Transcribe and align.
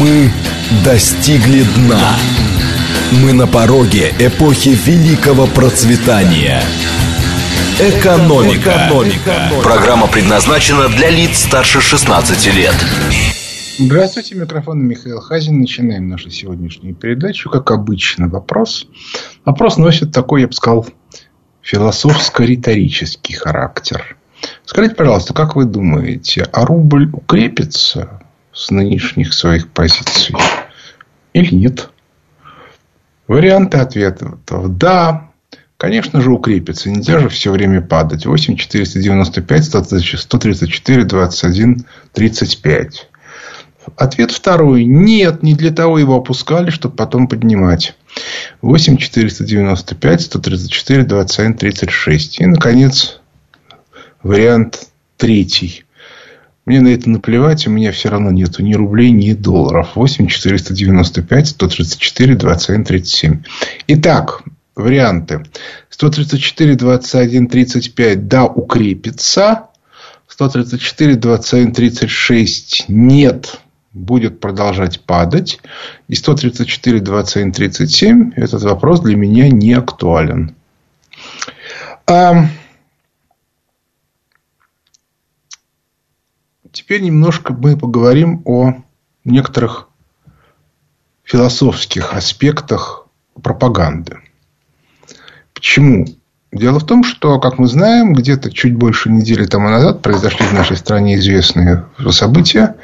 Мы 0.00 0.30
достигли 0.82 1.62
дна. 1.76 2.16
Мы 3.22 3.34
на 3.34 3.46
пороге 3.46 4.14
эпохи 4.18 4.70
великого 4.70 5.46
процветания. 5.46 6.62
Экономика. 7.78 8.70
Экономика. 8.70 9.52
Программа 9.62 10.06
предназначена 10.06 10.88
для 10.88 11.10
лиц 11.10 11.40
старше 11.40 11.82
16 11.82 12.54
лет. 12.54 12.74
Здравствуйте, 13.78 14.36
микрофон 14.36 14.82
Михаил 14.86 15.20
Хазин. 15.20 15.60
Начинаем 15.60 16.08
нашу 16.08 16.30
сегодняшнюю 16.30 16.94
передачу. 16.94 17.50
Как 17.50 17.70
обычно, 17.70 18.28
вопрос. 18.28 18.86
Вопрос 19.44 19.76
носит 19.76 20.12
такой, 20.12 20.40
я 20.40 20.46
бы 20.46 20.54
сказал, 20.54 20.86
философско-риторический 21.60 23.34
характер. 23.34 24.16
Скажите, 24.64 24.94
пожалуйста, 24.94 25.34
как 25.34 25.56
вы 25.56 25.66
думаете, 25.66 26.48
а 26.52 26.64
рубль 26.64 27.10
укрепится 27.12 28.22
с 28.60 28.70
нынешних 28.70 29.32
своих 29.32 29.68
позиций 29.68 30.34
или 31.32 31.54
нет? 31.54 31.90
Варианты 33.26 33.78
ответов. 33.78 34.38
Да, 34.76 35.30
конечно 35.78 36.20
же, 36.20 36.30
укрепится. 36.30 36.90
Нельзя 36.90 37.20
же 37.20 37.28
все 37.28 37.52
время 37.52 37.80
падать. 37.80 38.26
8 38.26 38.56
495 38.56 39.64
134 39.64 41.04
21 41.04 41.86
35. 42.12 43.08
Ответ 43.96 44.30
второй. 44.30 44.84
Нет, 44.84 45.42
не 45.42 45.54
для 45.54 45.70
того 45.70 45.98
его 45.98 46.16
опускали, 46.16 46.70
чтобы 46.70 46.96
потом 46.96 47.28
поднимать. 47.28 47.94
8 48.60 48.98
495 48.98 50.20
134 50.20 51.04
21 51.04 51.54
36. 51.54 52.40
И, 52.40 52.46
наконец, 52.46 53.20
вариант 54.22 54.88
третий. 55.16 55.84
Мне 56.70 56.80
на 56.80 56.94
это 56.94 57.10
наплевать, 57.10 57.66
у 57.66 57.70
меня 57.70 57.90
все 57.90 58.10
равно 58.10 58.30
нету 58.30 58.62
ни 58.62 58.74
рублей, 58.74 59.10
ни 59.10 59.32
долларов. 59.32 59.96
8 59.96 60.28
495 60.28 61.48
134 61.48 62.36
21 62.36 62.84
37. 62.84 63.42
Итак, 63.88 64.44
варианты. 64.76 65.42
134 65.88 66.76
21 66.76 67.48
35 67.48 68.28
да, 68.28 68.44
укрепится. 68.44 69.64
134 70.28 71.16
21 71.16 71.72
36 71.72 72.84
нет, 72.86 73.58
будет 73.92 74.38
продолжать 74.38 75.00
падать. 75.00 75.58
И 76.06 76.14
134 76.14 77.00
21 77.00 77.50
37 77.50 78.34
этот 78.36 78.62
вопрос 78.62 79.00
для 79.00 79.16
меня 79.16 79.48
не 79.48 79.72
актуален. 79.72 80.54
Теперь 86.72 87.02
немножко 87.02 87.52
мы 87.52 87.76
поговорим 87.76 88.42
о 88.44 88.74
некоторых 89.24 89.88
философских 91.24 92.14
аспектах 92.14 93.06
пропаганды. 93.42 94.18
Почему? 95.54 96.06
Дело 96.52 96.80
в 96.80 96.86
том, 96.86 97.04
что, 97.04 97.38
как 97.38 97.58
мы 97.58 97.68
знаем, 97.68 98.12
где-то 98.12 98.52
чуть 98.52 98.74
больше 98.74 99.08
недели 99.08 99.46
тому 99.46 99.68
назад 99.68 100.02
произошли 100.02 100.46
в 100.46 100.52
нашей 100.52 100.76
стране 100.76 101.16
известные 101.16 101.84
события, 102.10 102.76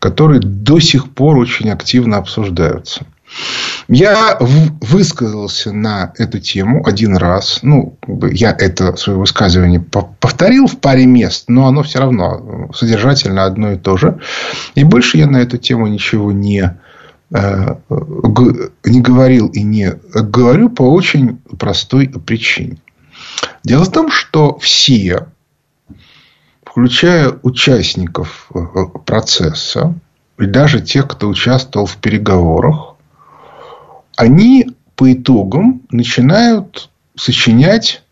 которые 0.00 0.40
до 0.40 0.80
сих 0.80 1.10
пор 1.10 1.38
очень 1.38 1.70
активно 1.70 2.18
обсуждаются. 2.18 3.06
Я 3.88 4.38
высказался 4.40 5.72
на 5.72 6.12
эту 6.16 6.38
тему 6.38 6.86
один 6.86 7.16
раз. 7.16 7.60
Ну, 7.62 7.98
я 8.32 8.56
это 8.58 8.96
свое 8.96 9.18
высказывание 9.18 9.80
повторил 9.80 10.66
в 10.66 10.78
паре 10.78 11.06
мест, 11.06 11.44
но 11.48 11.66
оно 11.66 11.82
все 11.82 11.98
равно 11.98 12.70
содержательно 12.74 13.44
одно 13.44 13.72
и 13.72 13.78
то 13.78 13.96
же. 13.96 14.20
И 14.74 14.84
больше 14.84 15.18
я 15.18 15.26
на 15.26 15.38
эту 15.38 15.58
тему 15.58 15.86
ничего 15.86 16.32
не, 16.32 16.78
э, 17.30 17.76
не 18.84 19.00
говорил 19.00 19.48
и 19.48 19.62
не 19.62 19.92
говорю 20.14 20.70
по 20.70 20.82
очень 20.82 21.38
простой 21.58 22.08
причине. 22.08 22.78
Дело 23.64 23.84
в 23.84 23.92
том, 23.92 24.10
что 24.10 24.58
все, 24.58 25.26
включая 26.64 27.34
участников 27.42 28.48
э, 28.54 28.58
процесса, 29.04 29.94
и 30.38 30.46
даже 30.46 30.80
тех, 30.80 31.06
кто 31.06 31.28
участвовал 31.28 31.86
в 31.86 31.96
переговорах, 31.98 32.93
они 34.16 34.70
по 34.96 35.12
итогам 35.12 35.82
начинают 35.90 36.90
сочинять 37.16 38.02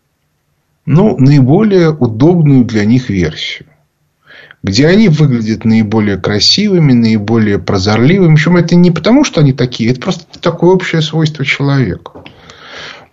ну, 0.85 1.17
наиболее 1.17 1.91
удобную 1.91 2.65
для 2.65 2.85
них 2.85 3.09
версию. 3.09 3.67
Где 4.63 4.87
они 4.87 5.09
выглядят 5.09 5.65
наиболее 5.65 6.17
красивыми, 6.17 6.93
наиболее 6.93 7.59
прозорливыми. 7.59 8.35
Причем 8.35 8.57
это 8.57 8.75
не 8.75 8.91
потому, 8.91 9.23
что 9.23 9.41
они 9.41 9.51
такие, 9.53 9.91
это 9.91 9.99
просто 9.99 10.39
такое 10.39 10.71
общее 10.71 11.01
свойство 11.01 11.45
человека. 11.45 12.23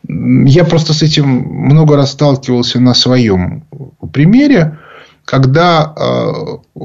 Я 0.06 0.64
просто 0.64 0.94
с 0.94 1.02
этим 1.02 1.26
много 1.26 1.96
раз 1.96 2.12
сталкивался 2.12 2.80
на 2.80 2.94
своем 2.94 3.64
примере, 4.12 4.78
когда 5.24 5.94
э, 5.96 6.80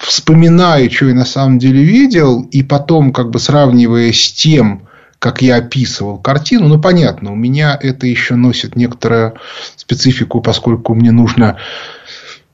вспоминаю, 0.00 0.90
что 0.90 1.06
я 1.06 1.14
на 1.14 1.24
самом 1.24 1.58
деле 1.58 1.82
видел, 1.82 2.42
и 2.42 2.62
потом 2.62 3.12
как 3.12 3.30
бы 3.30 3.38
сравнивая 3.38 4.12
с 4.12 4.32
тем, 4.32 4.87
как 5.18 5.42
я 5.42 5.56
описывал 5.56 6.18
картину, 6.18 6.68
ну, 6.68 6.80
понятно, 6.80 7.32
у 7.32 7.36
меня 7.36 7.78
это 7.80 8.06
еще 8.06 8.34
носит 8.34 8.76
некоторую 8.76 9.36
специфику, 9.76 10.40
поскольку 10.40 10.94
мне 10.94 11.10
нужно 11.10 11.58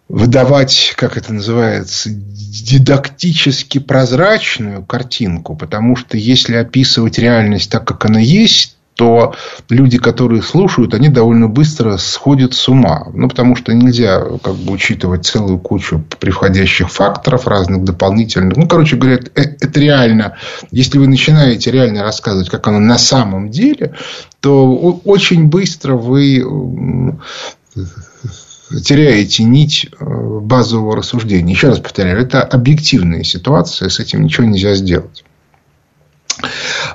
выдавать, 0.08 0.94
как 0.96 1.16
это 1.16 1.32
называется, 1.32 2.10
дидактически 2.10 3.78
прозрачную 3.78 4.84
картинку, 4.84 5.56
потому 5.56 5.96
что 5.96 6.16
если 6.16 6.56
описывать 6.56 7.18
реальность 7.18 7.70
так, 7.70 7.86
как 7.86 8.04
она 8.04 8.20
есть, 8.20 8.73
то 8.94 9.34
люди, 9.68 9.98
которые 9.98 10.42
слушают, 10.42 10.94
они 10.94 11.08
довольно 11.08 11.48
быстро 11.48 11.96
сходят 11.96 12.54
с 12.54 12.68
ума. 12.68 13.08
Ну, 13.12 13.28
потому 13.28 13.56
что 13.56 13.72
нельзя 13.72 14.20
как 14.42 14.54
бы, 14.54 14.72
учитывать 14.72 15.26
целую 15.26 15.58
кучу 15.58 16.04
приходящих 16.20 16.90
факторов, 16.90 17.46
разных 17.46 17.82
дополнительных. 17.82 18.56
Ну, 18.56 18.68
короче 18.68 18.96
говоря, 18.96 19.20
э, 19.34 19.42
это 19.60 19.80
реально. 19.80 20.36
Если 20.70 20.98
вы 20.98 21.08
начинаете 21.08 21.70
реально 21.70 22.02
рассказывать, 22.02 22.50
как 22.50 22.66
оно 22.68 22.78
на 22.78 22.98
самом 22.98 23.50
деле, 23.50 23.94
то 24.40 25.00
очень 25.04 25.46
быстро 25.48 25.94
вы 25.94 26.44
теряете 28.82 29.44
нить 29.44 29.88
э, 29.98 30.04
базового 30.40 30.96
рассуждения. 30.96 31.52
Еще 31.52 31.68
раз 31.68 31.80
повторяю, 31.80 32.18
это 32.18 32.42
объективная 32.42 33.22
ситуация, 33.22 33.88
с 33.88 34.00
этим 34.00 34.24
ничего 34.24 34.46
нельзя 34.46 34.74
сделать. 34.74 35.24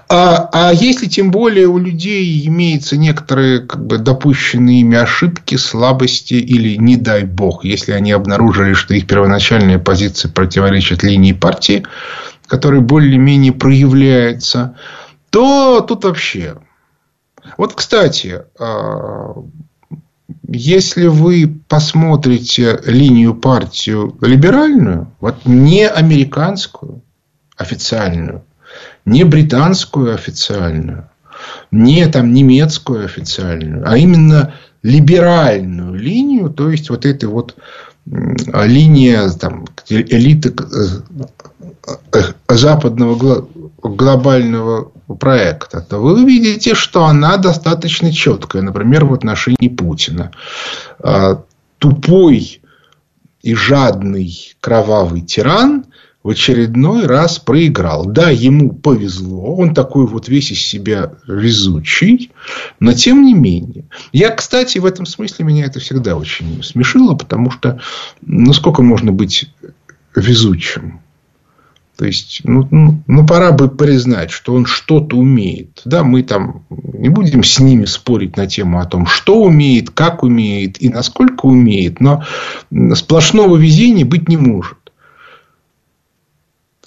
А, 0.08 0.50
а 0.52 0.74
если 0.74 1.08
тем 1.08 1.32
более 1.32 1.68
у 1.68 1.78
людей 1.78 2.48
имеются 2.48 2.98
некоторые 2.98 3.60
как 3.62 3.86
бы, 3.86 3.98
допущенные 3.98 4.82
ими 4.82 4.98
ошибки, 4.98 5.56
слабости 5.56 6.34
или, 6.34 6.76
не 6.76 6.98
дай 6.98 7.24
бог, 7.24 7.64
если 7.64 7.92
они 7.92 8.12
обнаружили, 8.12 8.74
что 8.74 8.94
их 8.94 9.08
первоначальная 9.08 9.80
позиция 9.80 10.32
противоречит 10.32 11.04
линии 11.04 11.34
партии, 11.34 11.86
которая 12.48 12.82
более-менее 12.82 13.54
проявляется, 13.54 14.76
то 15.30 15.82
тут 15.82 16.04
вообще. 16.04 16.58
Вот, 17.58 17.74
кстати, 17.74 18.42
а, 18.60 19.36
если 20.48 21.08
вы 21.08 21.62
посмотрите 21.68 22.80
линию 22.86 23.36
партию 23.36 24.18
либеральную, 24.22 25.14
вот 25.20 25.46
не 25.46 25.88
американскую, 25.88 27.04
официальную, 27.56 28.44
не 29.10 29.24
британскую 29.24 30.14
официальную, 30.14 31.10
не 31.72 32.08
там 32.08 32.34
немецкую 32.34 33.06
официальную, 33.06 33.84
а 33.90 33.98
именно 33.98 34.54
либеральную 34.84 35.96
линию, 35.96 36.50
то 36.50 36.70
есть 36.70 36.90
вот 36.90 37.06
этой 37.06 37.26
вот 37.26 37.56
линия 38.06 39.30
там, 39.30 39.66
элиты 39.90 40.54
э, 40.54 41.92
э, 42.14 42.22
западного 42.48 43.46
глобального 43.82 44.92
проекта, 45.20 45.82
то 45.82 46.00
вы 46.00 46.24
увидите, 46.24 46.76
что 46.76 47.06
она 47.06 47.38
достаточно 47.38 48.12
четкая, 48.12 48.62
например, 48.62 49.06
в 49.06 49.14
отношении 49.14 49.70
Путина. 49.70 50.32
А, 51.00 51.44
тупой 51.78 52.62
и 53.42 53.56
жадный 53.56 54.56
кровавый 54.60 55.22
тиран 55.22 55.86
в 56.30 56.32
очередной 56.32 57.08
раз 57.08 57.40
проиграл. 57.40 58.06
Да, 58.06 58.30
ему 58.30 58.72
повезло, 58.72 59.56
он 59.56 59.74
такой 59.74 60.06
вот 60.06 60.30
весь 60.30 60.52
из 60.52 60.62
себя 60.62 61.14
везучий, 61.26 62.32
но 62.80 62.94
тем 62.94 63.24
не 63.24 63.34
менее. 63.34 63.86
Я, 64.12 64.30
кстати, 64.30 64.78
в 64.78 64.86
этом 64.86 65.08
смысле 65.08 65.46
меня 65.46 65.66
это 65.66 65.80
всегда 65.80 66.16
очень 66.16 66.62
смешило, 66.62 67.16
потому 67.16 67.50
что 67.50 67.82
ну 68.22 68.54
сколько 68.54 68.84
можно 68.84 69.12
быть 69.12 69.50
везучим? 70.16 71.00
То 72.00 72.06
есть, 72.06 72.40
ну, 72.46 72.66
ну, 72.72 73.04
ну, 73.08 73.28
пора 73.28 73.52
бы 73.52 73.68
признать, 73.68 74.32
что 74.32 74.54
он 74.54 74.66
что-то 74.66 75.18
умеет. 75.18 75.82
Да, 75.84 76.06
мы 76.06 76.24
там 76.24 76.64
не 76.70 77.10
будем 77.10 77.44
с 77.44 77.60
ними 77.60 77.84
спорить 77.84 78.38
на 78.38 78.48
тему 78.48 78.80
о 78.80 78.86
том, 78.86 79.06
что 79.06 79.44
умеет, 79.44 79.90
как 79.90 80.24
умеет 80.24 80.82
и 80.82 80.88
насколько 80.88 81.46
умеет. 81.48 82.00
Но 82.00 82.24
сплошного 82.94 83.58
везения 83.58 84.06
быть 84.06 84.30
не 84.30 84.38
может. 84.38 84.78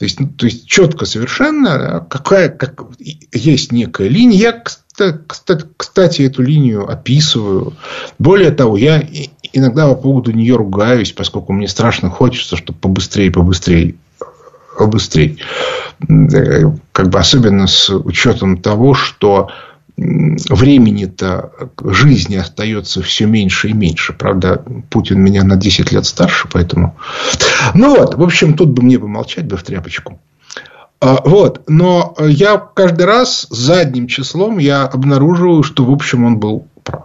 То 0.03 0.07
есть, 0.07 0.19
ну, 0.19 0.27
то 0.27 0.47
есть 0.47 0.67
четко 0.67 1.07
совершенно, 1.07 2.05
какая, 2.11 2.49
как, 2.49 2.83
есть 2.99 3.71
некая 3.71 4.09
линия. 4.09 4.37
Я, 4.37 4.53
кстати, 4.53 5.65
кстати, 5.77 6.23
эту 6.23 6.43
линию 6.43 6.91
описываю. 6.91 7.75
Более 8.19 8.51
того, 8.51 8.77
я 8.77 9.01
иногда 9.53 9.87
по 9.87 9.95
поводу 9.95 10.33
нее 10.33 10.57
ругаюсь, 10.57 11.13
поскольку 11.13 11.53
мне 11.53 11.69
страшно 11.69 12.11
хочется, 12.11 12.57
чтобы 12.57 12.81
побыстрее, 12.81 13.31
побыстрее, 13.31 13.95
побыстрее. 14.77 15.37
Как 16.91 17.09
бы 17.09 17.21
особенно 17.21 17.69
с 17.69 17.89
учетом 17.89 18.61
того, 18.61 18.95
что 18.95 19.51
времени-то 19.97 21.53
жизни 21.85 22.37
остается 22.37 23.03
все 23.03 23.27
меньше 23.27 23.69
и 23.69 23.73
меньше. 23.73 24.13
Правда, 24.13 24.65
Путин 24.91 25.21
меня 25.21 25.45
на 25.45 25.57
10 25.57 25.93
лет 25.93 26.07
старше, 26.07 26.49
поэтому... 26.51 26.97
Ну 27.75 27.97
вот, 27.97 28.15
в 28.15 28.23
общем, 28.23 28.55
тут 28.55 28.71
бы 28.71 28.83
мне 28.83 28.99
бы 28.99 29.09
молчать 29.09 29.47
бы 29.47 29.57
в 29.57 29.63
тряпочку. 29.63 30.21
А, 31.01 31.21
вот, 31.25 31.65
но 31.69 32.15
я 32.21 32.59
каждый 32.59 33.07
раз 33.07 33.47
задним 33.51 34.07
числом 34.07 34.59
я 34.59 34.85
обнаруживаю, 34.85 35.63
что, 35.63 35.85
в 35.85 35.91
общем, 35.91 36.25
он 36.25 36.39
был 36.39 36.67
прав. 36.85 37.05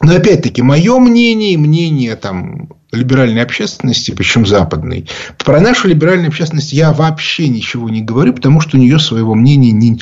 Но 0.00 0.14
опять-таки, 0.14 0.62
мое 0.62 0.98
мнение 0.98 1.56
мнение 1.56 2.16
там, 2.16 2.68
либеральной 2.90 3.42
общественности, 3.42 4.12
причем 4.12 4.46
западной, 4.46 5.08
про 5.38 5.60
нашу 5.60 5.88
либеральную 5.88 6.28
общественность 6.28 6.72
я 6.72 6.92
вообще 6.92 7.48
ничего 7.48 7.88
не 7.90 8.02
говорю, 8.02 8.32
потому 8.32 8.60
что 8.60 8.76
у 8.76 8.80
нее 8.80 8.98
своего 8.98 9.34
мнения 9.34 9.72
не, 9.72 10.00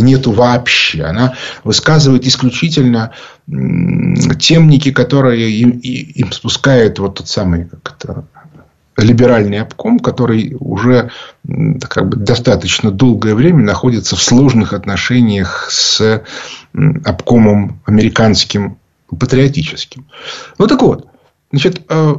нету 0.00 0.32
вообще. 0.32 1.02
Она 1.04 1.34
высказывает 1.64 2.26
исключительно 2.26 3.12
темники, 3.46 4.90
которые 4.92 5.50
им, 5.50 5.70
им 5.78 6.32
спускает 6.32 6.98
вот 6.98 7.16
тот 7.16 7.28
самый 7.28 7.66
как 7.66 7.96
это, 7.98 8.24
либеральный 8.96 9.60
обком, 9.60 9.98
который 9.98 10.56
уже 10.58 11.10
как 11.88 12.08
бы, 12.08 12.16
достаточно 12.16 12.90
долгое 12.90 13.34
время 13.34 13.62
находится 13.62 14.16
в 14.16 14.22
сложных 14.22 14.72
отношениях 14.72 15.68
с 15.70 16.22
обкомом 17.04 17.80
американским 17.84 18.78
патриотическим. 19.08 20.06
Ну 20.58 20.66
так 20.66 20.82
вот, 20.82 21.08
значит, 21.50 21.82
э, 21.88 22.14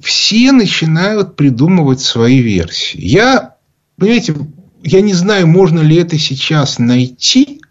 все 0.00 0.52
начинают 0.52 1.36
придумывать 1.36 2.00
свои 2.00 2.40
версии. 2.40 3.00
Я, 3.00 3.56
понимаете, 3.96 4.34
я 4.82 5.00
не 5.00 5.14
знаю, 5.14 5.46
можно 5.46 5.80
ли 5.80 5.96
это 5.96 6.18
сейчас 6.18 6.78
найти, 6.78 7.62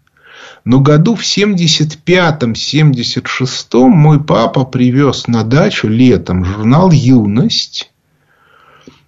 но 0.64 0.80
году 0.80 1.14
в 1.14 1.22
75-76 1.22 3.88
мой 3.88 4.22
папа 4.22 4.64
привез 4.64 5.26
на 5.26 5.44
дачу 5.44 5.88
летом 5.88 6.44
журнал 6.44 6.90
«Юность», 6.90 7.90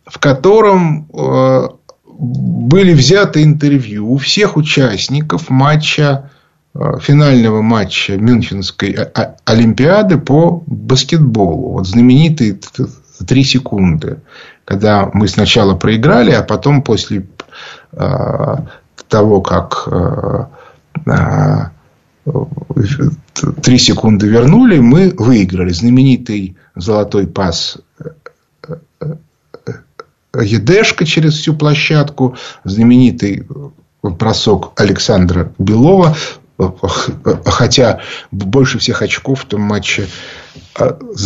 в 0.06 0.18
котором 0.18 1.08
э, 1.12 1.68
были 2.06 2.92
взяты 2.92 3.42
интервью 3.42 4.12
у 4.12 4.18
всех 4.18 4.56
участников 4.56 5.50
матча, 5.50 6.30
э, 6.74 6.98
финального 7.00 7.62
матча 7.62 8.16
Мюнхенской 8.16 8.92
Олимпиады 9.44 10.18
по 10.18 10.62
баскетболу. 10.66 11.72
Вот 11.72 11.86
знаменитые 11.86 12.58
три 13.26 13.44
секунды, 13.44 14.20
когда 14.70 15.10
мы 15.12 15.26
сначала 15.26 15.74
проиграли, 15.74 16.30
а 16.30 16.44
потом 16.44 16.82
после 16.82 17.26
Э, 17.92 18.56
того, 19.08 19.40
как 19.40 19.88
э, 19.90 20.44
э, 21.10 21.64
три 23.60 23.78
секунды 23.78 24.28
вернули, 24.28 24.78
мы 24.78 25.12
выиграли. 25.16 25.72
Знаменитый 25.72 26.56
золотой 26.76 27.26
пас 27.26 27.78
Едешка 30.32 31.04
через 31.04 31.34
всю 31.34 31.54
площадку, 31.54 32.36
знаменитый 32.62 33.48
бросок 34.02 34.78
Александра 34.80 35.52
Белова, 35.58 36.14
хотя 37.44 38.00
больше 38.30 38.78
всех 38.78 39.02
очков 39.02 39.40
в 39.42 39.46
том 39.46 39.62
матче, 39.62 40.06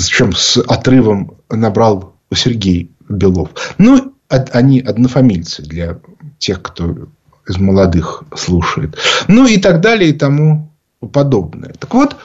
чем 0.08 0.32
с 0.32 0.56
отрывом 0.56 1.34
набрал 1.50 2.14
Сергей 2.32 2.93
Белов. 3.08 3.50
Ну, 3.78 4.14
они 4.28 4.80
однофамильцы 4.80 5.62
для 5.62 5.98
тех, 6.38 6.62
кто 6.62 7.08
из 7.46 7.58
молодых 7.58 8.24
слушает. 8.34 8.96
Ну 9.28 9.46
и 9.46 9.58
так 9.58 9.80
далее 9.80 10.10
и 10.10 10.14
тому 10.14 10.70
подобное. 11.12 11.74
Так 11.78 11.92
вот, 11.94 12.16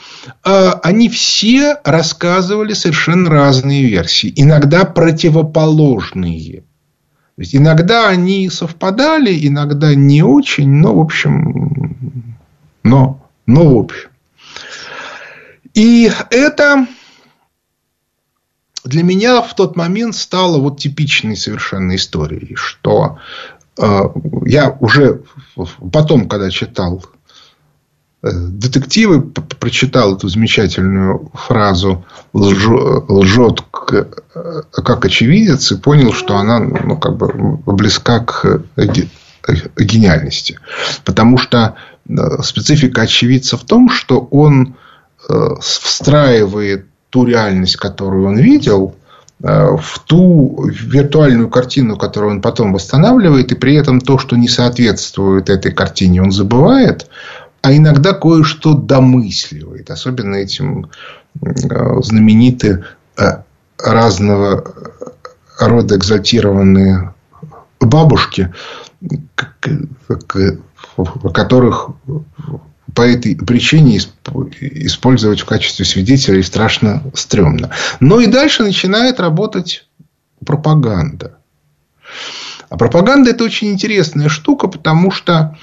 а, 0.44 0.80
они 0.84 1.10
все 1.10 1.78
рассказывали 1.84 2.74
совершенно 2.74 3.30
разные 3.30 3.84
версии, 3.84 4.32
иногда 4.36 4.86
противоположные. 4.86 6.64
То 7.36 7.42
есть, 7.42 7.56
иногда 7.56 8.10
они 8.10 8.50
совпадали, 8.50 9.48
иногда 9.48 9.96
не 9.96 10.24
очень, 10.24 10.70
но 10.70 10.96
в 10.96 11.00
общем, 11.00 12.38
но, 12.84 13.26
но 13.46 13.76
в 13.76 13.78
общем. 13.78 14.10
И 15.74 16.12
это 16.32 16.88
для 18.84 19.04
меня 19.04 19.42
в 19.42 19.54
тот 19.56 19.76
момент 19.76 20.16
стало 20.16 20.58
вот 20.60 20.80
типичной 20.80 21.36
совершенно 21.36 21.96
историей, 21.96 22.56
что 22.56 23.20
э, 23.78 24.02
я 24.46 24.76
уже 24.80 25.24
потом, 25.92 26.30
когда 26.30 26.50
читал 26.50 27.04
э, 28.22 28.30
детективы, 28.32 29.22
прочитал 29.22 30.16
эту 30.16 30.30
замечательную 30.30 31.32
фразу 31.34 32.06
лжет 32.34 33.62
как 33.72 35.06
очевидец 35.06 35.72
и 35.72 35.78
понял, 35.78 36.14
что 36.14 36.38
она 36.38 36.60
ну, 36.60 36.98
как 36.98 37.18
бы 37.18 37.58
близка 37.66 38.20
к 38.20 38.64
гениальности. 39.78 40.60
Потому 41.04 41.38
что 41.38 41.76
э, 42.08 42.42
специфика 42.44 43.02
очевидца 43.02 43.58
в 43.58 43.64
том, 43.66 43.90
что 43.90 44.20
он 44.20 44.76
встраивает 45.60 46.89
ту 47.10 47.26
реальность, 47.26 47.76
которую 47.76 48.28
он 48.28 48.38
видел, 48.38 48.96
э, 49.44 49.76
в 49.76 50.00
ту 50.06 50.66
виртуальную 50.68 51.50
картину, 51.50 51.98
которую 51.98 52.34
он 52.34 52.42
потом 52.42 52.74
восстанавливает, 52.74 53.52
и 53.52 53.56
при 53.56 53.76
этом 53.76 54.02
то, 54.02 54.18
что 54.18 54.36
не 54.36 54.48
соответствует 54.48 55.50
этой 55.50 55.72
картине, 55.72 56.22
он 56.22 56.32
забывает, 56.32 57.10
а 57.62 57.74
иногда 57.74 58.14
кое-что 58.14 58.74
домысливает. 58.74 59.90
Особенно 59.92 60.36
этим 60.36 60.90
э, 61.42 62.02
знамениты 62.02 62.86
э, 63.18 63.24
разного 63.78 64.64
рода 65.60 65.98
экзальтированные 65.98 67.14
бабушки, 67.80 68.54
которых 71.34 71.90
по 72.96 73.02
этой 73.02 73.36
причине 73.36 73.98
использовать 73.98 75.42
в 75.42 75.46
качестве 75.46 75.86
свидетелей 75.86 76.44
страшно 76.44 77.04
стрёмно. 77.14 77.72
Но 78.00 78.20
и 78.20 78.28
дальше 78.28 78.64
начинает 78.64 79.20
работать 79.20 79.86
пропаганда. 80.46 81.38
А 82.70 82.78
пропаганда 82.78 83.32
это 83.32 83.44
очень 83.44 83.72
интересная 83.72 84.30
штука, 84.30 84.68
потому 84.68 85.12
что 85.12 85.58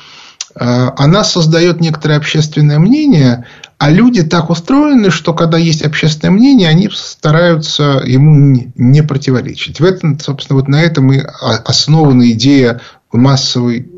э, 0.54 0.90
она 0.97 1.25
создает 1.25 1.80
некоторое 1.80 2.16
общественное 2.16 2.78
мнение, 2.78 3.47
а 3.78 3.90
люди 3.90 4.23
так 4.23 4.50
устроены, 4.50 5.11
что 5.11 5.35
когда 5.35 5.59
есть 5.59 5.83
общественное 5.83 6.33
мнение, 6.33 6.68
они 6.68 6.88
стараются 6.92 8.02
ему 8.04 8.73
не 8.75 9.02
противоречить. 9.02 9.80
В 9.80 9.85
этом, 9.85 10.18
собственно, 10.18 10.59
вот 10.59 10.68
на 10.68 10.83
этом 10.83 11.12
и 11.12 11.21
основана 11.21 12.30
идея 12.30 12.80
массовой 13.12 13.90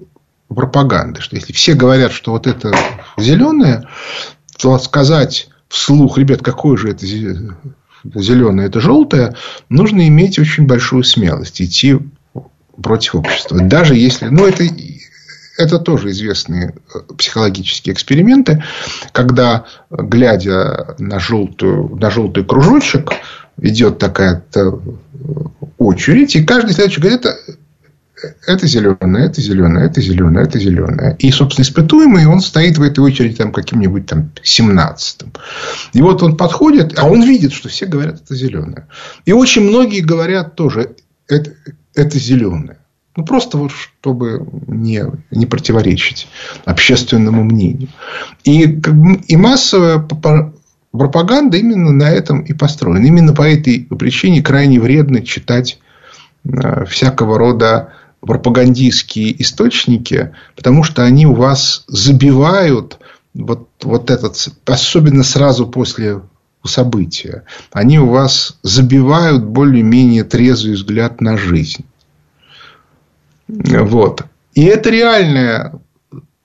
пропаганды, 0.49 1.21
что 1.21 1.37
если 1.37 1.53
все 1.53 1.75
говорят, 1.75 2.13
что 2.13 2.33
вот 2.33 2.47
это 2.47 2.75
зеленое, 3.17 3.89
то 4.59 4.79
сказать 4.79 5.49
вслух, 5.69 6.19
ребят, 6.19 6.43
какое 6.43 6.77
же 6.77 6.91
это 6.91 7.07
зеленое, 7.07 8.69
это 8.69 8.81
желтое, 8.81 9.37
нужно 9.69 10.09
иметь 10.09 10.39
очень 10.39 10.67
большую 10.67 11.05
смелость 11.05 11.61
идти 11.61 11.99
против 12.83 13.17
общества. 13.17 13.59
Даже 13.61 13.95
если, 13.95 14.27
ну, 14.27 14.47
это, 14.47 14.65
это 15.59 15.79
тоже 15.79 16.11
известные 16.11 16.75
психологические 17.17 17.93
эксперименты, 17.93 18.65
когда, 19.13 19.67
глядя 19.91 20.95
на, 20.99 21.19
желтую, 21.19 21.97
на 21.97 22.11
желтый 22.11 22.45
кружочек, 22.45 23.13
идет 23.61 23.99
такая 23.99 24.45
очередь, 25.79 26.37
и 26.37 26.45
каждый 26.45 26.73
следующий 26.73 27.01
говорит, 27.01 27.27
это 27.27 27.37
это 28.47 28.67
зеленое, 28.67 29.27
это 29.27 29.41
зеленое, 29.41 29.87
это 29.87 30.01
зеленое, 30.01 30.47
это 30.47 30.59
зеленое. 30.59 31.17
И, 31.19 31.31
собственно, 31.31 31.65
испытуемый, 31.65 32.27
он 32.27 32.41
стоит 32.41 32.79
в 32.79 32.83
этой 32.83 33.01
очереди 33.01 33.37
там 33.37 33.53
каким-нибудь 33.53 34.07
там 34.07 34.31
17-м. 34.43 35.33
И 35.93 36.03
вот 36.03 36.23
он 36.23 36.37
подходит, 36.37 36.99
а 36.99 37.07
он 37.07 37.23
видит, 37.23 37.53
что 37.53 37.69
все 37.69 37.87
говорят, 37.87 38.23
это 38.23 38.35
зеленое. 38.35 38.89
И 39.25 39.33
очень 39.33 39.63
многие 39.63 40.01
говорят 40.01 40.55
тоже, 40.57 40.97
это, 41.29 41.53
это 41.95 42.19
зеленое. 42.19 42.79
Ну, 43.17 43.25
просто 43.25 43.59
вот, 43.59 43.73
чтобы 43.73 44.47
не, 44.69 45.05
не 45.33 45.47
противоречить 45.47 46.29
общественному 46.65 47.43
мнению. 47.43 47.89
И, 48.45 48.81
и 49.27 49.37
массовая 49.37 49.99
пропаганда 50.93 51.57
именно 51.57 51.91
на 51.91 52.11
этом 52.11 52.43
и 52.43 52.53
построена. 52.53 53.05
Именно 53.05 53.35
по 53.35 53.43
этой 53.43 53.81
причине 53.81 54.41
крайне 54.41 54.79
вредно 54.79 55.23
читать 55.23 55.81
э, 56.45 56.85
всякого 56.85 57.39
рода 57.39 57.93
пропагандистские 58.21 59.41
источники, 59.43 60.35
потому 60.57 60.85
что 60.85 61.05
они 61.05 61.27
у 61.27 61.35
вас 61.35 61.85
забивают 61.87 62.99
вот, 63.35 63.69
вот 63.83 64.11
этот, 64.11 64.49
особенно 64.67 65.23
сразу 65.23 65.67
после 65.67 66.23
события, 66.65 67.45
они 67.73 67.99
у 67.99 68.09
вас 68.09 68.59
забивают 68.63 69.45
более-менее 69.45 70.25
трезвый 70.25 70.75
взгляд 70.75 71.21
на 71.21 71.37
жизнь. 71.37 71.85
Вот. 73.47 74.25
И 74.55 74.65
это 74.65 74.91
реальная 74.91 75.81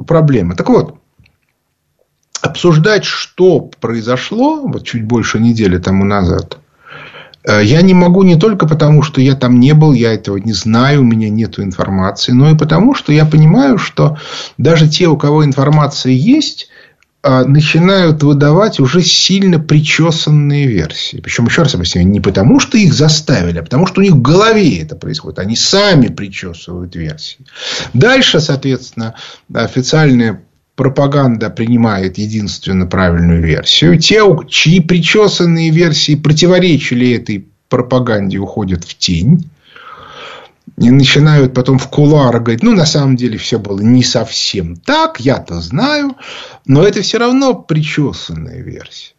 проблема. 0.05 0.55
Так 0.55 0.69
вот, 0.69 0.99
обсуждать, 2.41 3.03
что 3.03 3.59
произошло 3.59 4.61
вот 4.61 4.85
чуть 4.85 5.03
больше 5.03 5.39
недели 5.39 5.77
тому 5.77 6.05
назад, 6.05 6.59
я 7.45 7.81
не 7.81 7.93
могу 7.93 8.23
не 8.23 8.38
только 8.38 8.67
потому, 8.67 9.01
что 9.01 9.19
я 9.19 9.35
там 9.35 9.59
не 9.59 9.73
был, 9.73 9.93
я 9.93 10.13
этого 10.13 10.38
не 10.38 10.53
знаю, 10.53 11.01
у 11.01 11.03
меня 11.03 11.29
нет 11.29 11.59
информации, 11.59 12.31
но 12.31 12.50
и 12.50 12.57
потому, 12.57 12.95
что 12.95 13.12
я 13.12 13.25
понимаю, 13.25 13.77
что 13.77 14.17
даже 14.57 14.88
те, 14.88 15.07
у 15.07 15.17
кого 15.17 15.43
информация 15.43 16.13
есть, 16.13 16.69
э, 17.21 17.43
начинают 17.43 18.23
выдавать 18.23 18.79
уже 18.79 19.01
сильно 19.01 19.59
причесанные 19.59 20.67
версии. 20.67 21.19
Причем, 21.19 21.45
еще 21.45 21.63
раз 21.63 21.75
объясню, 21.75 22.03
не 22.03 22.21
потому, 22.21 22.62
что 22.62 22.77
их 22.77 22.93
заставили, 22.93 23.59
а 23.59 23.63
потому, 23.63 23.88
что 23.88 24.00
у 24.00 24.03
них 24.03 24.13
в 24.13 24.21
голове 24.21 24.79
это 24.79 24.95
происходит. 24.95 25.39
Они 25.39 25.57
сами 25.57 26.07
причесывают 26.07 26.95
версии. 26.95 27.39
Дальше, 27.93 28.39
соответственно, 28.39 29.15
официальные 29.53 30.39
пропаганда 30.75 31.49
принимает 31.49 32.17
единственно 32.17 32.85
правильную 32.85 33.41
версию. 33.43 33.99
Те, 33.99 34.21
чьи 34.49 34.79
причесанные 34.79 35.69
версии 35.69 36.15
противоречили 36.15 37.15
этой 37.15 37.47
пропаганде, 37.69 38.37
уходят 38.37 38.83
в 38.83 38.97
тень. 38.97 39.49
И 40.77 40.89
начинают 40.89 41.53
потом 41.53 41.77
в 41.77 41.87
кулуар 41.89 42.39
говорить, 42.39 42.63
ну, 42.63 42.73
на 42.73 42.85
самом 42.85 43.15
деле, 43.15 43.37
все 43.37 43.59
было 43.59 43.79
не 43.79 44.03
совсем 44.03 44.75
так, 44.75 45.19
я-то 45.19 45.61
знаю, 45.61 46.15
но 46.65 46.81
это 46.81 47.01
все 47.01 47.19
равно 47.19 47.53
причесанная 47.53 48.61
версия. 48.61 49.13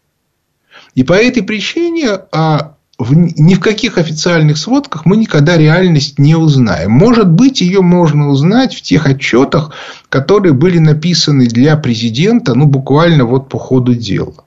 И 0.94 1.04
по 1.04 1.12
этой 1.12 1.42
причине 1.42 2.08
а, 2.32 2.73
в, 2.98 3.14
ни 3.14 3.54
в 3.54 3.60
каких 3.60 3.98
официальных 3.98 4.56
сводках 4.56 5.04
мы 5.04 5.16
никогда 5.16 5.56
реальность 5.56 6.18
не 6.18 6.36
узнаем. 6.36 6.92
Может 6.92 7.28
быть, 7.28 7.60
ее 7.60 7.80
можно 7.80 8.28
узнать 8.28 8.74
в 8.74 8.82
тех 8.82 9.06
отчетах, 9.06 9.72
которые 10.08 10.52
были 10.52 10.78
написаны 10.78 11.46
для 11.46 11.76
президента, 11.76 12.54
ну, 12.54 12.66
буквально 12.66 13.24
вот 13.24 13.48
по 13.48 13.58
ходу 13.58 13.94
дела. 13.94 14.44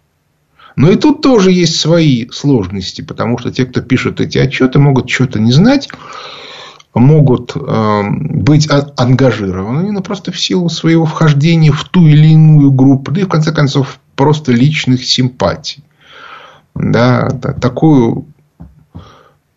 Но 0.78 0.92
и 0.92 0.96
тут 0.96 1.22
тоже 1.22 1.52
есть 1.52 1.78
свои 1.78 2.30
сложности, 2.30 3.02
потому 3.02 3.38
что 3.38 3.52
те, 3.52 3.66
кто 3.66 3.82
пишут 3.82 4.22
эти 4.22 4.38
отчеты, 4.38 4.80
могут 4.80 5.10
что-то 5.10 5.40
не 5.40 5.52
знать, 5.52 5.90
могут 6.94 7.54
э, 7.56 8.04
быть 8.10 8.70
ангажированы, 8.70 9.92
ну, 9.92 10.02
просто 10.02 10.32
в 10.32 10.40
силу 10.40 10.70
своего 10.70 11.06
вхождения 11.06 11.72
в 11.72 11.84
ту 11.84 12.06
или 12.08 12.28
иную 12.28 12.72
группу, 12.72 13.12
да 13.12 13.22
и 13.22 13.26
в 13.26 13.30
конце 13.30 13.52
концов 13.52 14.00
просто 14.16 14.52
личных 14.52 15.04
симпатий. 15.04 15.84
Да, 16.76 17.30
такую 17.60 18.28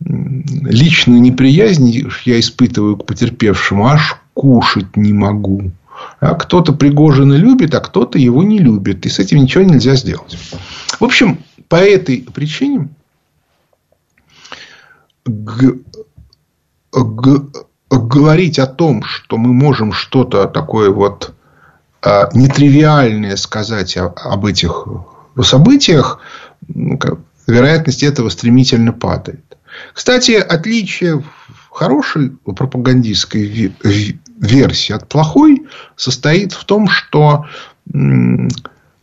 личную 0.05 1.21
неприязнь 1.21 1.91
я 2.25 2.41
испытываю 2.41 2.97
к 2.97 3.07
потерпевшему, 3.07 3.87
аж 3.87 4.17
кушать 4.35 4.97
не 4.97 5.13
могу. 5.13 5.73
А 6.21 6.35
кто-то 6.35 6.73
Пригожина 6.73 7.35
любит, 7.35 7.75
а 7.75 7.81
кто-то 7.81 8.19
его 8.19 8.43
не 8.43 8.59
любит. 8.59 9.05
И 9.05 9.11
с 9.11 9.19
этим 9.19 9.39
ничего 9.39 9.65
нельзя 9.65 9.95
сделать. 9.97 10.39
В 10.99 11.05
общем, 11.05 11.41
по 11.69 11.77
этой 11.77 12.23
причине 12.23 12.89
г- 15.27 15.79
г- 16.93 17.47
говорить 17.91 18.59
о 18.59 18.67
том, 18.67 19.03
что 19.03 19.37
мы 19.37 19.53
можем 19.53 19.93
что-то 19.93 20.47
такое 20.47 20.91
вот 20.91 21.35
а, 22.03 22.31
нетривиальное 22.33 23.37
сказать 23.37 23.97
об 23.97 24.47
этих 24.47 24.87
событиях, 25.43 26.21
вероятность 27.47 28.03
этого 28.03 28.31
стремительно 28.31 28.93
падает. 28.93 29.50
Кстати, 29.93 30.33
отличие 30.33 31.23
хорошей 31.71 32.31
пропагандистской 32.31 33.73
версии 34.37 34.93
от 34.93 35.09
плохой 35.09 35.67
состоит 35.97 36.53
в 36.53 36.65
том, 36.65 36.89
что 36.89 37.47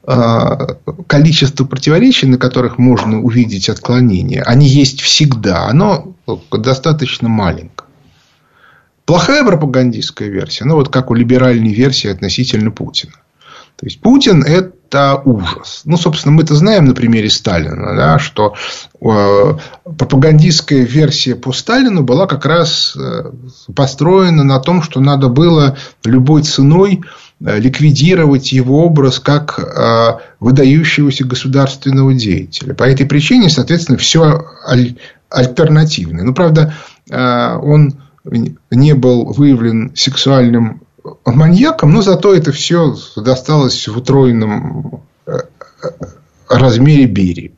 а, 0.10 0.78
количество 1.08 1.66
противоречий, 1.66 2.28
на 2.28 2.38
которых 2.38 2.78
можно 2.78 3.22
увидеть 3.22 3.68
отклонения, 3.70 4.42
они 4.44 4.66
есть 4.66 5.02
всегда. 5.02 5.68
Оно 5.68 6.16
достаточно 6.52 7.28
маленькое. 7.28 7.90
Плохая 9.06 9.46
пропагандистская 9.46 10.30
версия, 10.30 10.66
ну 10.66 10.76
вот 10.76 10.90
как 10.90 11.12
у 11.12 11.14
либеральной 11.14 11.74
версии 11.74 12.10
относительно 12.10 12.72
Путина. 12.72 13.14
То 13.78 13.86
есть 13.86 14.02
Путин 14.02 14.44
это 14.44 14.74
ужас. 15.24 15.82
Ну, 15.86 15.98
собственно, 15.98 16.34
мы 16.34 16.44
это 16.44 16.56
знаем 16.56 16.86
на 16.86 16.94
примере 16.94 17.30
Сталина, 17.30 17.96
да, 17.96 18.20
что 18.20 18.56
э, 19.02 19.58
пропагандистская 19.84 20.84
версия 20.84 21.36
по 21.36 21.52
Сталину 21.52 22.04
была 22.04 22.28
как 22.28 22.46
раз 22.46 22.96
э, 22.96 23.32
построена 23.76 24.44
на 24.44 24.60
том, 24.60 24.82
что 24.82 25.00
надо 25.00 25.28
было 25.30 25.78
любой 26.04 26.44
ценой 26.44 27.02
э, 27.40 27.60
ликвидировать 27.60 28.52
его 28.52 28.86
образ 28.86 29.20
как 29.20 29.60
э, 29.60 30.20
выдающегося 30.40 31.26
государственного 31.26 32.14
деятеля. 32.14 32.74
По 32.74 32.84
этой 32.84 33.06
причине, 33.06 33.50
соответственно, 33.50 33.98
все 33.98 34.46
аль- 34.68 34.98
альтернативное. 35.30 36.24
Но, 36.24 36.34
правда, 36.34 36.74
э, 37.10 37.56
он 37.62 37.96
не 38.72 38.94
был 38.94 39.26
выявлен 39.26 39.92
сексуальным 39.96 40.82
маньяком, 41.26 41.92
но 41.94 42.02
зато 42.02 42.34
это 42.34 42.52
все 42.52 42.96
досталось 43.16 43.88
в 43.88 43.98
утроенном 43.98 45.02
э, 45.26 45.40
э, 45.84 45.88
размере 46.50 47.06
Берии. 47.06 47.54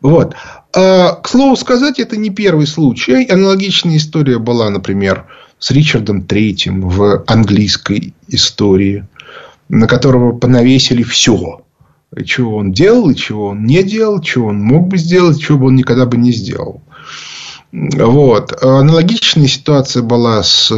Вот. 0.00 0.34
А, 0.74 1.12
к 1.14 1.28
слову 1.28 1.56
сказать, 1.56 1.98
это 1.98 2.16
не 2.16 2.30
первый 2.30 2.66
случай. 2.66 3.26
Аналогичная 3.26 3.96
история 3.96 4.38
была, 4.38 4.70
например, 4.70 5.26
с 5.58 5.70
Ричардом 5.70 6.22
Третьим 6.22 6.88
в 6.88 7.24
английской 7.26 8.14
истории, 8.28 9.06
на 9.68 9.86
которого 9.86 10.32
понавесили 10.32 11.02
все. 11.02 11.60
Чего 12.24 12.56
он 12.56 12.72
делал, 12.72 13.10
и 13.10 13.16
чего 13.16 13.48
он 13.48 13.64
не 13.64 13.82
делал, 13.82 14.20
чего 14.20 14.48
он 14.48 14.62
мог 14.62 14.88
бы 14.88 14.98
сделать, 14.98 15.40
чего 15.40 15.58
бы 15.58 15.66
он 15.66 15.76
никогда 15.76 16.06
бы 16.06 16.16
не 16.16 16.32
сделал. 16.32 16.82
Вот. 17.72 18.62
Аналогичная 18.62 19.48
ситуация 19.48 20.02
была 20.02 20.42
с 20.42 20.72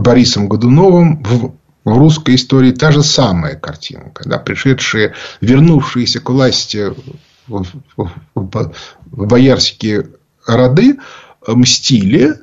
Борисом 0.00 0.48
Годуновым 0.48 1.22
в, 1.22 1.54
в 1.84 1.98
русской 1.98 2.34
истории 2.34 2.72
та 2.72 2.90
же 2.92 3.02
самая 3.02 3.56
картинка. 3.56 4.28
Да, 4.28 4.38
пришедшие, 4.38 5.14
вернувшиеся 5.40 6.20
к 6.20 6.30
власти 6.30 6.92
в, 7.46 7.64
в, 7.96 8.10
в, 8.34 8.72
в 9.10 9.26
боярские 9.26 10.08
роды 10.46 10.98
мстили. 11.46 12.34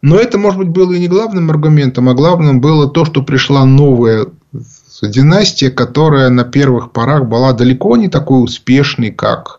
Но 0.00 0.16
это, 0.16 0.38
может 0.38 0.58
быть, 0.58 0.68
было 0.68 0.92
и 0.92 1.00
не 1.00 1.08
главным 1.08 1.50
аргументом, 1.50 2.08
а 2.08 2.14
главным 2.14 2.60
было 2.60 2.88
то, 2.88 3.04
что 3.04 3.22
пришла 3.22 3.64
новая 3.64 4.26
династия, 5.02 5.70
которая 5.70 6.28
на 6.30 6.44
первых 6.44 6.92
порах 6.92 7.26
была 7.26 7.52
далеко 7.52 7.96
не 7.96 8.08
такой 8.08 8.42
успешной, 8.42 9.10
как 9.10 9.57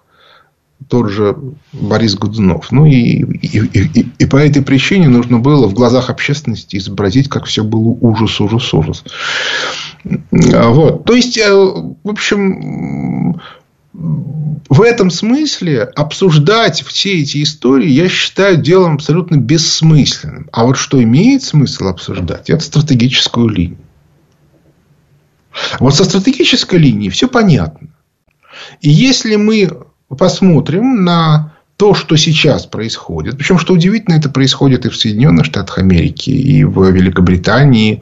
тот 0.88 1.09
же 1.09 1.38
Борис 1.74 2.15
Годунов. 2.15 2.71
Ну, 2.71 2.86
и, 2.86 2.91
и, 2.91 3.59
и, 3.59 4.09
и 4.17 4.25
по 4.25 4.38
этой 4.38 4.62
причине 4.62 5.09
нужно 5.09 5.39
было 5.39 5.67
в 5.67 5.74
глазах 5.74 6.09
общественности 6.09 6.77
изобразить, 6.77 7.29
как 7.29 7.45
все 7.45 7.63
было 7.63 7.89
ужас, 8.01 8.39
ужас, 8.39 8.74
ужас. 8.74 9.03
Вот. 10.31 11.03
То 11.05 11.13
есть, 11.13 11.38
э, 11.38 11.51
в 11.51 12.09
общем, 12.09 13.41
в 13.93 14.81
этом 14.81 15.09
смысле 15.09 15.83
обсуждать 15.83 16.83
все 16.83 17.21
эти 17.21 17.43
истории 17.43 17.89
я 17.89 18.07
считаю 18.07 18.57
делом 18.57 18.95
абсолютно 18.95 19.36
бессмысленным. 19.36 20.48
А 20.51 20.63
вот 20.63 20.77
что 20.77 21.01
имеет 21.03 21.43
смысл 21.43 21.88
обсуждать, 21.88 22.50
это 22.50 22.63
стратегическую 22.63 23.48
линию. 23.48 23.79
Вот 25.79 25.95
со 25.95 26.05
стратегической 26.05 26.79
линией 26.79 27.09
все 27.09 27.27
понятно. 27.27 27.89
И 28.81 28.89
если 28.89 29.36
мы 29.36 29.69
посмотрим 30.18 31.04
на 31.04 31.54
то, 31.78 31.94
что 31.94 32.18
сейчас 32.18 32.66
происходит. 32.66 33.38
Причем, 33.38 33.58
что 33.58 33.74
удивительно, 33.74 34.16
это 34.16 34.30
происходит 34.30 34.86
и 34.86 34.89
в 34.89 34.98
Соединенных 34.98 35.46
Штатах 35.46 35.78
Америки, 35.78 36.30
и 36.30 36.63
в 36.63 36.89
Великобритании, 36.89 38.01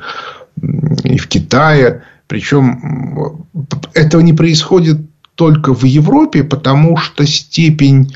и 1.04 1.18
в 1.18 1.28
Китае. 1.28 2.04
Причем 2.28 3.46
этого 3.94 4.22
не 4.22 4.34
происходит 4.34 4.98
только 5.36 5.74
в 5.74 5.84
Европе, 5.84 6.44
потому 6.44 6.98
что 6.98 7.28
степень 7.28 8.16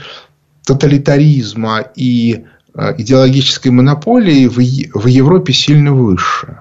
тоталитаризма 0.65 1.85
и 1.95 2.45
э, 2.73 2.95
идеологической 2.97 3.71
монополии 3.71 4.47
в 4.47 5.07
Европе 5.07 5.53
сильно 5.53 5.93
выше, 5.93 6.57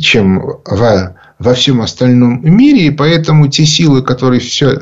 чем 0.00 0.42
в 0.64 1.14
во 1.38 1.54
всем 1.54 1.80
остальном 1.80 2.40
мире. 2.42 2.86
И 2.86 2.90
поэтому 2.90 3.48
те 3.48 3.64
силы, 3.64 4.02
которые 4.02 4.40
все, 4.40 4.80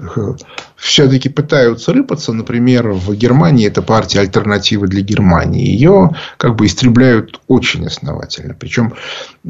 все-таки 0.76 1.28
пытаются 1.28 1.92
рыпаться, 1.92 2.32
например, 2.32 2.92
в 2.92 3.14
Германии, 3.14 3.66
это 3.66 3.82
партия 3.82 4.20
альтернативы 4.20 4.88
для 4.88 5.02
Германии, 5.02 5.66
ее 5.66 6.16
как 6.38 6.56
бы 6.56 6.66
истребляют 6.66 7.40
очень 7.46 7.86
основательно. 7.86 8.54
Причем 8.54 8.94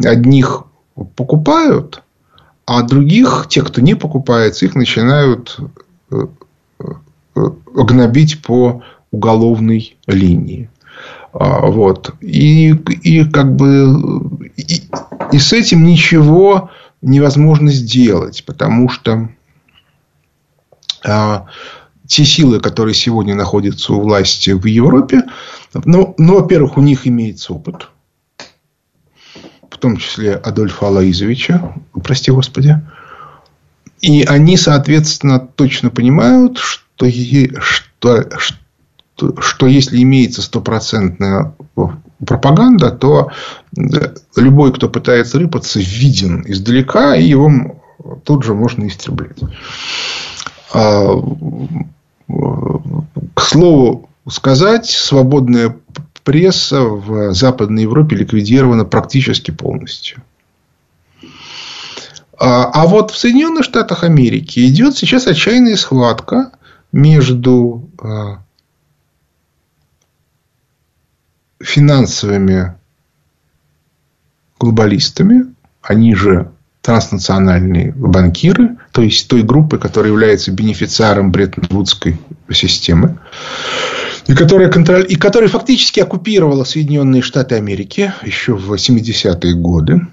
одних 0.05 0.65
покупают, 1.15 2.03
а 2.67 2.83
других, 2.83 3.47
те, 3.49 3.63
кто 3.63 3.81
не 3.81 3.95
покупается, 3.95 4.65
их 4.65 4.75
начинают 4.75 5.59
э, 6.11 6.27
э, 6.81 6.85
гнобить 7.75 8.43
по 8.43 8.83
уголовной 9.13 9.97
линии. 10.07 10.69
А, 11.33 11.67
вот. 11.67 12.15
И, 12.21 12.71
и 12.71 13.25
как 13.25 13.55
бы 13.55 14.51
и, 14.57 14.83
и 15.33 15.39
с 15.39 15.53
этим 15.53 15.85
ничего 15.85 16.71
невозможно 17.07 17.71
сделать, 17.71 18.45
потому 18.45 18.89
что 18.89 19.29
а, 21.05 21.47
те 22.07 22.25
силы, 22.25 22.61
которые 22.61 22.95
сегодня 22.95 23.35
находятся 23.35 23.93
у 23.93 24.01
власти 24.01 24.51
в 24.51 24.67
Европе, 24.67 25.23
ну, 25.85 26.15
ну 26.19 26.41
во-первых, 26.41 26.77
у 26.77 26.83
них 26.83 27.07
имеется 27.07 27.53
опыт, 27.53 27.91
в 29.71 29.79
том 29.79 29.97
числе 29.99 30.35
Адольфа 30.35 30.89
Алаизовича, 30.89 31.75
прости 32.03 32.33
господи, 32.33 32.83
и 34.01 34.25
они, 34.25 34.57
соответственно, 34.57 35.39
точно 35.39 35.91
понимают, 35.91 36.59
что, 36.59 37.09
что, 37.61 38.29
что, 38.39 39.41
что 39.41 39.67
если 39.67 40.03
имеется 40.03 40.43
стопроцентная 40.43 41.55
пропаганда, 42.25 42.91
то 42.91 43.31
любой, 44.37 44.73
кто 44.73 44.89
пытается 44.89 45.39
рыпаться, 45.39 45.81
виден 45.81 46.45
издалека, 46.47 47.17
и 47.17 47.25
его 47.25 47.51
тут 48.25 48.45
же 48.45 48.55
можно 48.55 48.87
истреблять. 48.87 49.39
А, 50.73 51.15
к 53.35 53.41
слову 53.41 54.09
сказать, 54.29 54.87
свободная 54.87 55.77
пресса 56.25 56.83
в 56.83 57.33
Западной 57.35 57.83
Европе 57.83 58.17
ликвидирована 58.17 58.85
практически 58.85 59.53
полностью. 59.53 60.23
А, 62.39 62.65
а 62.65 62.87
вот 62.87 63.13
в 63.13 63.17
Соединенных 63.17 63.65
Штатах 63.65 64.05
Америки 64.05 64.67
идет 64.67 64.97
сейчас 64.97 65.27
отчаянная 65.27 65.77
схватка 65.77 66.51
между 66.93 67.89
а, 68.03 68.43
финансовыми 71.61 72.75
глобалистами, 74.59 75.55
они 75.83 76.15
же 76.15 76.51
транснациональные 76.83 77.93
банкиры, 77.93 78.77
то 78.93 79.03
есть 79.03 79.29
той 79.29 79.43
группы, 79.43 79.77
которая 79.79 80.13
является 80.13 80.53
бенефициаром 80.53 81.33
Бреттон-Вудской 81.33 82.19
системы, 82.53 83.19
и 84.27 84.35
которая, 84.35 84.71
контроль... 84.71 85.05
и 85.09 85.17
которая 85.17 85.49
фактически 85.49 86.01
оккупировала 86.01 86.65
Соединенные 86.65 87.23
Штаты 87.23 87.57
Америки 87.57 88.13
еще 88.23 88.55
в 88.55 88.73
70-е 88.73 89.55
годы. 89.55 90.07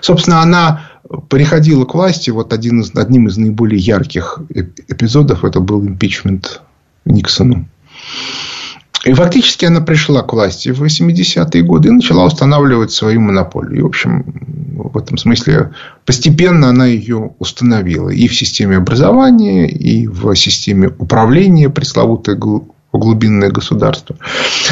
Собственно, 0.00 0.40
она 0.40 0.90
приходила 1.28 1.84
к 1.84 1.94
власти, 1.94 2.30
вот 2.30 2.52
один 2.52 2.80
из, 2.80 2.94
одним 2.96 3.28
из 3.28 3.36
наиболее 3.36 3.78
ярких 3.78 4.40
эпизодов 4.88 5.44
это 5.44 5.60
был 5.60 5.86
импичмент 5.86 6.62
Никсону. 7.04 7.68
И 9.06 9.12
фактически 9.12 9.64
она 9.64 9.80
пришла 9.80 10.22
к 10.22 10.32
власти 10.32 10.70
в 10.70 10.82
80-е 10.82 11.62
годы 11.62 11.88
и 11.88 11.92
начала 11.92 12.24
устанавливать 12.24 12.90
свою 12.90 13.20
монополию. 13.20 13.78
И, 13.78 13.82
в 13.82 13.86
общем, 13.86 14.24
в 14.74 14.98
этом 14.98 15.16
смысле 15.16 15.70
постепенно 16.04 16.70
она 16.70 16.86
ее 16.86 17.30
установила 17.38 18.10
и 18.10 18.26
в 18.26 18.34
системе 18.34 18.78
образования, 18.78 19.68
и 19.68 20.08
в 20.08 20.34
системе 20.34 20.88
управления 20.98 21.70
пресловутой 21.70 22.36
глубинное 22.98 23.50
государство. 23.50 24.16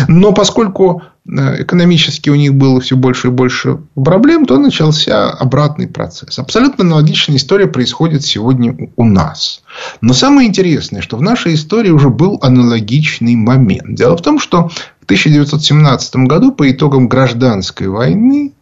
Но 0.08 0.32
поскольку 0.32 1.02
э, 1.26 1.62
экономически 1.62 2.30
у 2.30 2.34
них 2.34 2.54
было 2.54 2.80
все 2.80 2.96
больше 2.96 3.28
и 3.28 3.30
больше 3.30 3.78
проблем, 3.94 4.46
то 4.46 4.58
начался 4.58 5.30
обратный 5.30 5.88
процесс. 5.88 6.38
Абсолютно 6.38 6.84
аналогичная 6.84 7.36
история 7.36 7.66
происходит 7.66 8.24
сегодня 8.24 8.90
у 8.96 9.04
нас. 9.04 9.62
Но 10.00 10.12
самое 10.12 10.48
интересное, 10.48 11.02
что 11.02 11.16
в 11.16 11.22
нашей 11.22 11.54
истории 11.54 11.90
уже 11.90 12.10
был 12.10 12.38
аналогичный 12.42 13.36
момент. 13.36 13.94
Дело 13.94 14.16
в 14.16 14.22
том, 14.22 14.38
что 14.38 14.68
в 15.00 15.04
1917 15.04 16.16
году 16.16 16.52
по 16.52 16.70
итогам 16.70 17.08
гражданской 17.08 17.88
войны 17.88 18.52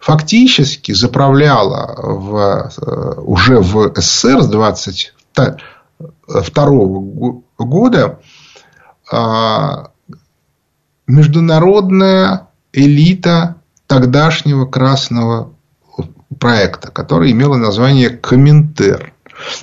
фактически 0.00 0.92
заправляла 0.92 1.94
в, 1.96 2.70
э, 2.78 3.14
уже 3.20 3.60
в 3.60 3.92
СССР 3.94 4.42
с 4.42 4.48
22 4.48 5.56
года 7.58 8.06
а, 8.06 8.18
международная 11.06 12.48
элита 12.72 13.56
тогдашнего 13.86 14.66
красного 14.66 15.52
проекта, 16.38 16.90
который 16.90 17.32
имел 17.32 17.54
название 17.56 18.10
Коминтер. 18.10 19.12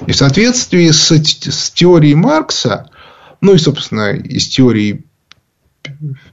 И 0.05 0.11
в 0.11 0.15
соответствии 0.15 0.89
с, 0.89 1.11
с 1.11 1.71
теорией 1.71 2.15
Маркса, 2.15 2.89
ну 3.41 3.53
и, 3.53 3.57
собственно, 3.57 4.11
и 4.11 4.39
с 4.39 4.49
теорией 4.49 5.05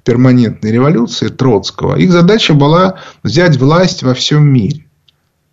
перманентной 0.03 0.73
революции 0.73 1.29
Троцкого, 1.29 1.97
их 1.97 2.11
задача 2.11 2.55
была 2.55 2.99
взять 3.23 3.57
власть 3.57 4.03
во 4.03 4.15
всем 4.15 4.47
мире. 4.47 4.87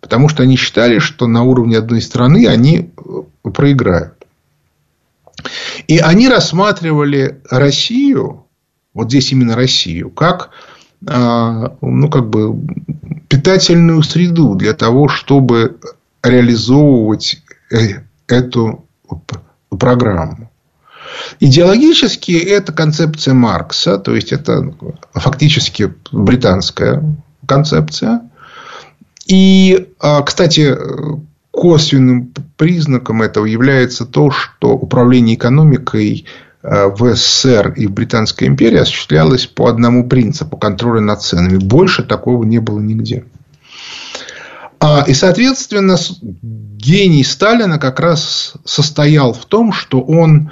Потому 0.00 0.28
что 0.28 0.42
они 0.42 0.56
считали, 0.56 0.98
что 0.98 1.28
на 1.28 1.44
уровне 1.44 1.78
одной 1.78 2.02
страны 2.02 2.48
они 2.48 2.90
проиграют. 3.42 4.21
И 5.88 5.98
они 5.98 6.28
рассматривали 6.28 7.40
Россию, 7.50 8.46
вот 8.94 9.08
здесь 9.08 9.32
именно 9.32 9.56
Россию, 9.56 10.10
как, 10.10 10.50
а, 11.06 11.76
ну, 11.80 12.08
как 12.08 12.28
бы 12.28 12.54
питательную 13.28 14.02
среду 14.02 14.54
для 14.54 14.72
того, 14.72 15.08
чтобы 15.08 15.78
реализовывать 16.22 17.42
э, 17.70 18.02
эту 18.28 18.86
программу. 19.70 20.50
Идеологически 21.40 22.32
это 22.32 22.72
концепция 22.72 23.34
Маркса, 23.34 23.98
то 23.98 24.14
есть 24.14 24.32
это 24.32 24.72
фактически 25.12 25.92
британская 26.10 27.02
концепция. 27.46 28.30
И, 29.26 29.88
а, 29.98 30.22
кстати, 30.22 30.76
косвенным 31.52 32.32
признаком 32.56 33.22
этого 33.22 33.44
является 33.44 34.04
то, 34.04 34.30
что 34.30 34.70
управление 34.70 35.36
экономикой 35.36 36.24
э, 36.62 36.86
в 36.86 37.14
СССР 37.14 37.74
и 37.76 37.86
в 37.86 37.92
Британской 37.92 38.48
империи 38.48 38.78
осуществлялось 38.78 39.46
по 39.46 39.68
одному 39.68 40.08
принципу 40.08 40.56
контроля 40.56 41.02
над 41.02 41.22
ценами. 41.22 41.58
Больше 41.58 42.02
такого 42.02 42.42
не 42.44 42.58
было 42.58 42.80
нигде. 42.80 43.24
А, 44.80 45.04
и, 45.06 45.12
соответственно, 45.14 45.96
гений 46.32 47.22
Сталина 47.22 47.78
как 47.78 48.00
раз 48.00 48.54
состоял 48.64 49.32
в 49.34 49.44
том, 49.44 49.72
что 49.72 50.00
он 50.00 50.50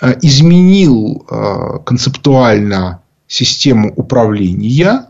э, 0.00 0.14
изменил 0.20 1.26
э, 1.28 1.78
концептуально 1.84 3.00
систему 3.26 3.92
управления 3.96 5.06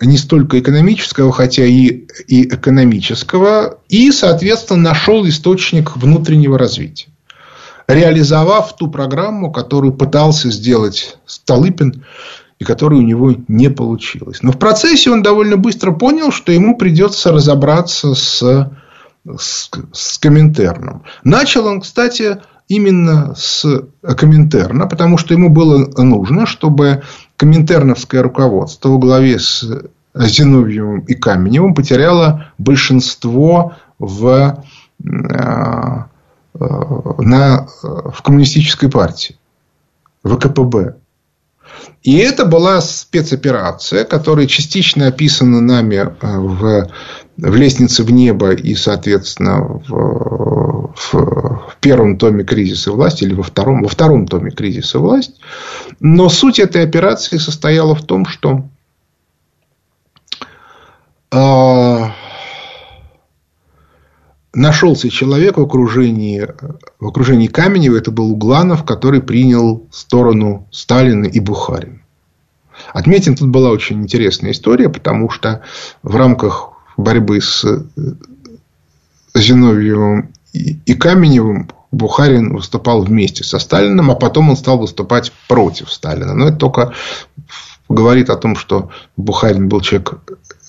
не 0.00 0.18
столько 0.18 0.60
экономического, 0.60 1.32
хотя 1.32 1.64
и, 1.64 2.06
и 2.26 2.46
экономического, 2.46 3.78
и, 3.88 4.10
соответственно, 4.12 4.90
нашел 4.90 5.26
источник 5.26 5.96
внутреннего 5.96 6.58
развития, 6.58 7.08
реализовав 7.88 8.76
ту 8.76 8.88
программу, 8.88 9.52
которую 9.52 9.94
пытался 9.94 10.50
сделать 10.50 11.16
Столыпин, 11.26 12.04
и 12.58 12.64
которая 12.64 13.00
у 13.00 13.02
него 13.02 13.34
не 13.48 13.68
получилась. 13.68 14.42
Но 14.42 14.52
в 14.52 14.58
процессе 14.58 15.10
он 15.10 15.22
довольно 15.22 15.56
быстро 15.56 15.92
понял, 15.92 16.32
что 16.32 16.52
ему 16.52 16.76
придется 16.76 17.30
разобраться 17.30 18.14
с, 18.14 18.70
с, 19.38 19.70
с 19.92 20.18
Коминтерном. 20.18 21.02
Начал 21.22 21.66
он, 21.66 21.82
кстати, 21.82 22.38
именно 22.68 23.34
с 23.36 23.84
Коминтерна, 24.02 24.86
потому 24.86 25.18
что 25.18 25.34
ему 25.34 25.50
было 25.50 25.86
нужно, 26.02 26.46
чтобы 26.46 27.02
коминтерновское 27.36 28.22
руководство 28.22 28.90
во 28.90 28.98
главе 28.98 29.38
с 29.38 29.64
Зиновьевым 30.14 31.00
и 31.00 31.14
Каменевым 31.14 31.74
потеряло 31.74 32.52
большинство 32.58 33.74
в, 33.98 34.62
э, 35.04 35.08
на, 36.58 37.68
в 37.82 38.22
коммунистической 38.22 38.90
партии, 38.90 39.36
в 40.22 40.36
КПБ. 40.38 40.96
И 42.06 42.18
это 42.18 42.44
была 42.44 42.80
спецоперация, 42.82 44.04
которая 44.04 44.46
частично 44.46 45.08
описана 45.08 45.60
нами 45.60 45.96
э, 45.96 46.06
в, 46.22 46.88
в 47.36 47.56
«Лестнице 47.56 48.04
в 48.04 48.12
небо» 48.12 48.52
и, 48.52 48.76
соответственно, 48.76 49.60
в, 49.60 50.92
в, 50.94 51.12
в 51.12 51.76
первом 51.80 52.16
томе 52.16 52.44
«Кризиса 52.44 52.92
власти» 52.92 53.24
или 53.24 53.34
во 53.34 53.42
втором, 53.42 53.82
во 53.82 53.88
втором 53.88 54.28
томе 54.28 54.52
«Кризиса 54.52 55.00
власть». 55.00 55.40
Но 55.98 56.28
суть 56.28 56.60
этой 56.60 56.84
операции 56.84 57.38
состояла 57.38 57.96
в 57.96 58.06
том, 58.06 58.24
что 58.24 58.62
э, 61.32 62.04
нашелся 64.56 65.10
человек 65.10 65.58
в 65.58 65.62
окружении, 65.62 66.48
в 66.98 67.06
окружении 67.06 67.46
Каменева, 67.46 67.96
это 67.96 68.10
был 68.10 68.32
Угланов, 68.32 68.84
который 68.84 69.20
принял 69.22 69.86
сторону 69.92 70.66
Сталина 70.72 71.26
и 71.26 71.38
Бухарина. 71.38 72.00
Отметим, 72.92 73.36
тут 73.36 73.50
была 73.50 73.70
очень 73.70 74.02
интересная 74.02 74.50
история, 74.52 74.88
потому 74.88 75.30
что 75.30 75.62
в 76.02 76.16
рамках 76.16 76.70
борьбы 76.96 77.40
с 77.40 77.64
Зиновьевым 79.34 80.32
и 80.52 80.94
Каменевым 80.94 81.70
Бухарин 81.92 82.54
выступал 82.54 83.02
вместе 83.02 83.44
со 83.44 83.58
Сталиным, 83.58 84.10
а 84.10 84.14
потом 84.14 84.50
он 84.50 84.56
стал 84.56 84.78
выступать 84.78 85.32
против 85.48 85.92
Сталина. 85.92 86.34
Но 86.34 86.48
это 86.48 86.56
только 86.56 86.92
говорит 87.88 88.30
о 88.30 88.36
том, 88.36 88.56
что 88.56 88.90
Бухарин 89.16 89.68
был 89.68 89.80
человек 89.80 90.14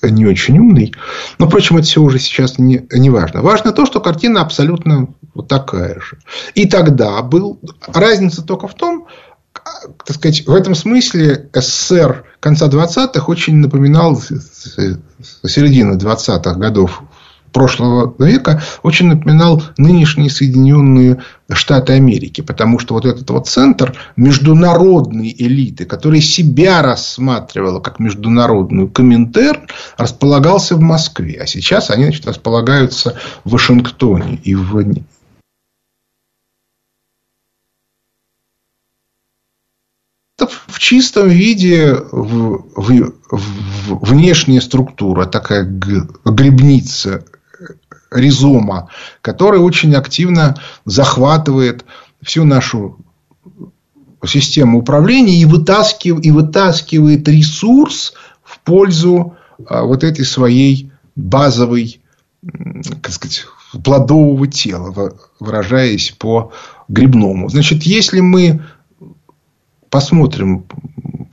не 0.02 0.26
очень 0.26 0.58
умный. 0.58 0.94
Но, 1.38 1.48
впрочем, 1.48 1.76
это 1.76 1.86
все 1.86 2.00
уже 2.00 2.18
сейчас 2.18 2.58
не, 2.58 2.86
не 2.92 3.10
важно. 3.10 3.42
Важно 3.42 3.72
то, 3.72 3.86
что 3.86 4.00
картина 4.00 4.42
абсолютно 4.42 5.08
вот 5.34 5.48
такая 5.48 6.00
же. 6.00 6.18
И 6.54 6.66
тогда 6.66 7.20
был... 7.22 7.60
Разница 7.86 8.42
только 8.42 8.68
в 8.68 8.74
том, 8.74 9.06
так 10.04 10.16
сказать, 10.16 10.46
в 10.46 10.54
этом 10.54 10.74
смысле 10.74 11.48
СССР 11.52 12.24
конца 12.40 12.68
20-х 12.68 13.24
очень 13.26 13.56
напоминал 13.56 14.20
середины 15.42 15.94
20-х 15.96 16.54
годов 16.54 17.02
прошлого 17.52 18.14
века 18.18 18.62
очень 18.82 19.08
напоминал 19.08 19.62
нынешние 19.76 20.30
Соединенные 20.30 21.22
Штаты 21.50 21.94
Америки. 21.94 22.40
Потому 22.40 22.78
что 22.78 22.94
вот 22.94 23.04
этот 23.04 23.28
вот 23.30 23.48
центр 23.48 23.96
международной 24.16 25.34
элиты, 25.36 25.84
который 25.84 26.20
себя 26.20 26.82
рассматривала 26.82 27.80
как 27.80 27.98
международную 27.98 28.88
Коминтерн, 28.88 29.68
располагался 29.96 30.76
в 30.76 30.80
Москве. 30.80 31.40
А 31.42 31.46
сейчас 31.46 31.90
они 31.90 32.04
значит, 32.04 32.26
располагаются 32.26 33.16
в 33.44 33.52
Вашингтоне 33.52 34.40
и 34.42 34.54
в 34.54 34.78
в 40.78 40.78
чистом 40.78 41.28
виде 41.28 41.92
в, 41.92 42.64
в, 42.76 43.12
в, 43.30 44.06
внешняя 44.06 44.60
структура, 44.60 45.26
такая 45.26 45.64
грибница 45.64 47.24
ризома, 48.10 48.88
который 49.20 49.60
очень 49.60 49.94
активно 49.94 50.56
захватывает 50.84 51.84
всю 52.22 52.44
нашу 52.44 52.98
систему 54.26 54.80
управления 54.80 55.40
и 55.40 55.44
вытаскивает, 55.44 56.24
и 56.24 56.30
вытаскивает 56.30 57.28
ресурс 57.28 58.14
в 58.42 58.58
пользу 58.60 59.36
а, 59.66 59.82
вот 59.82 60.04
этой 60.04 60.24
своей 60.24 60.90
базовой, 61.14 62.00
как 63.02 63.12
сказать, 63.12 63.44
плодового 63.84 64.46
тела, 64.46 65.12
выражаясь 65.38 66.10
по 66.10 66.52
грибному. 66.88 67.48
Значит, 67.48 67.82
если 67.82 68.20
мы 68.20 68.64
посмотрим 69.90 70.66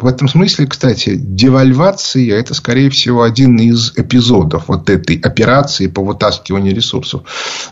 в 0.06 0.08
этом 0.08 0.28
смысле, 0.28 0.68
кстати, 0.68 1.15
девальвация– 1.15 2.36
это, 2.38 2.54
скорее 2.54 2.91
всего, 2.91 3.24
один 3.24 3.58
из 3.58 3.91
эпизодов 3.96 4.68
вот 4.68 4.88
этой 4.88 5.18
операции 5.18 5.88
по 5.88 6.04
вытаскиванию 6.04 6.76
ресурсов. 6.76 7.24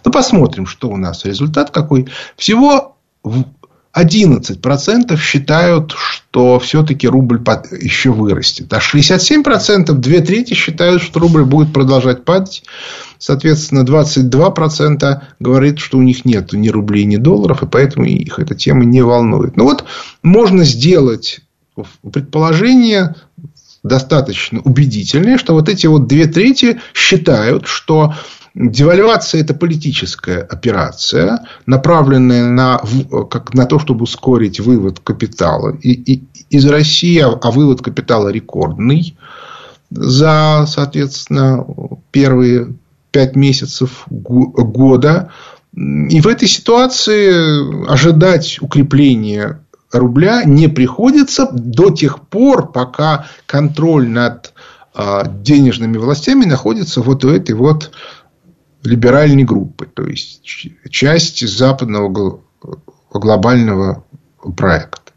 Ну, 0.04 0.12
посмотрим, 0.12 0.66
что 0.66 0.90
у 0.90 0.98
нас 0.98 1.26
результат 1.26 1.70
какой. 1.70 2.08
Всего 2.36 2.98
11% 3.96 5.16
считают, 5.20 5.94
что 5.96 6.58
все-таки 6.58 7.08
рубль 7.08 7.40
еще 7.80 8.10
вырастет. 8.10 8.74
А 8.74 8.80
67%, 8.80 9.94
две 9.94 10.22
трети 10.22 10.56
считают, 10.56 11.04
что 11.04 11.20
рубль 11.20 11.44
будет 11.44 11.72
продолжать 11.72 12.26
падать. 12.26 12.64
Соответственно, 13.20 13.84
22% 13.84 15.22
говорит, 15.40 15.78
что 15.78 16.00
у 16.00 16.02
них 16.02 16.26
нет 16.26 16.52
ни 16.54 16.70
рублей, 16.70 17.06
ни 17.06 17.18
долларов, 17.18 17.62
и 17.62 17.68
поэтому 17.68 18.08
их 18.08 18.40
эта 18.40 18.56
тема 18.56 18.86
не 18.86 19.04
волнует. 19.04 19.56
Ну 19.56 19.66
вот, 19.66 19.86
можно 20.24 20.64
сделать 20.64 21.43
предположение 22.12 23.16
достаточно 23.84 24.62
убедительное, 24.62 25.38
что 25.38 25.54
вот 25.54 25.70
эти 25.70 25.88
вот 25.88 26.08
две 26.08 26.26
трети 26.26 26.80
считают, 26.94 27.68
что 27.68 28.14
девальвация– 28.56 29.42
это 29.42 29.54
политическая 29.54 30.40
операция, 30.40 31.48
направленная 31.66 32.46
на, 32.46 32.82
как, 33.30 33.54
на 33.54 33.66
то, 33.66 33.80
чтобы 33.80 34.04
ускорить 34.04 34.60
вывод 34.60 35.00
капитала 35.00 35.76
и, 35.82 35.92
и, 35.92 36.24
из 36.50 36.66
России, 36.66 37.20
а, 37.20 37.30
а 37.30 37.52
вывод 37.52 37.82
капитала 37.82 38.30
рекордный 38.30 39.18
за, 39.90 40.66
соответственно, 40.68 41.66
первые 42.12 42.76
пять 43.12 43.36
месяцев 43.36 44.06
года. 44.08 45.32
И 45.76 46.22
в 46.22 46.28
этой 46.28 46.48
ситуации 46.48 47.92
ожидать 47.92 48.60
укрепления 48.62 49.63
рубля 50.00 50.44
не 50.44 50.68
приходится 50.68 51.48
до 51.52 51.90
тех 51.90 52.28
пор, 52.28 52.72
пока 52.72 53.28
контроль 53.46 54.10
над 54.10 54.54
а, 54.94 55.26
денежными 55.28 55.98
властями 55.98 56.46
находится 56.46 57.02
вот 57.02 57.24
у 57.26 57.30
этой 57.30 57.56
вот 57.56 57.92
либеральной 58.84 59.44
группы, 59.44 59.86
то 59.86 60.04
есть 60.04 60.44
часть 60.90 61.48
западного 61.48 62.42
глобального 63.12 64.04
проекта. 64.58 65.14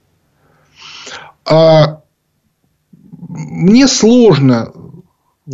А 1.44 2.00
мне 3.12 3.86
сложно 3.88 4.72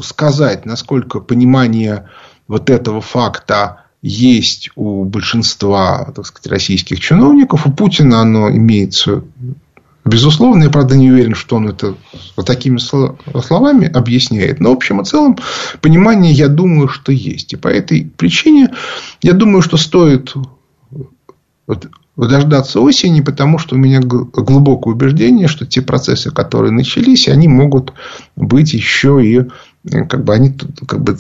сказать, 0.01 0.65
насколько 0.67 1.21
понимание 1.21 2.09
вот 2.49 2.71
этого 2.71 3.01
факта 3.01 3.82
есть 4.03 4.71
у 4.75 5.05
большинства, 5.05 6.13
так 6.15 6.27
сказать, 6.27 6.49
российских 6.49 7.01
чиновников. 7.01 7.67
У 7.67 7.73
Путина 7.73 8.21
оно 8.21 8.51
имеется 8.51 9.23
Безусловно, 10.05 10.65
я, 10.65 10.71
правда, 10.71 10.97
не 10.97 11.13
уверен, 11.13 11.37
что 11.37 11.57
он 11.57 11.69
это 11.69 11.95
вот 12.37 12.45
такими 12.45 12.79
словами 12.79 13.87
объясняет. 13.87 14.59
Но, 14.59 14.71
в 14.71 14.77
общем 14.77 15.01
и 15.01 15.05
целом, 15.05 15.39
понимание, 15.81 16.33
я 16.33 16.49
думаю, 16.49 16.89
что 16.89 17.13
есть. 17.13 17.53
И 17.53 17.57
по 17.57 17.69
этой 17.69 18.11
причине, 18.17 18.75
я 19.23 19.33
думаю, 19.33 19.63
что 19.63 19.77
стоит 19.77 20.35
дождаться 22.17 22.81
осени, 22.81 23.21
потому 23.21 23.59
что 23.59 23.77
у 23.77 23.79
меня 23.79 24.01
глубокое 24.01 24.95
убеждение, 24.95 25.47
что 25.47 25.67
те 25.67 25.83
процессы, 25.83 26.33
которые 26.33 26.73
начались, 26.73 27.29
они 27.29 27.47
могут 27.47 27.93
быть 28.35 28.75
еще 28.75 29.25
и 29.25 29.43
как 29.89 30.25
бы 30.25 30.35
они 30.35 30.53
как 30.87 31.01
бы 31.01 31.17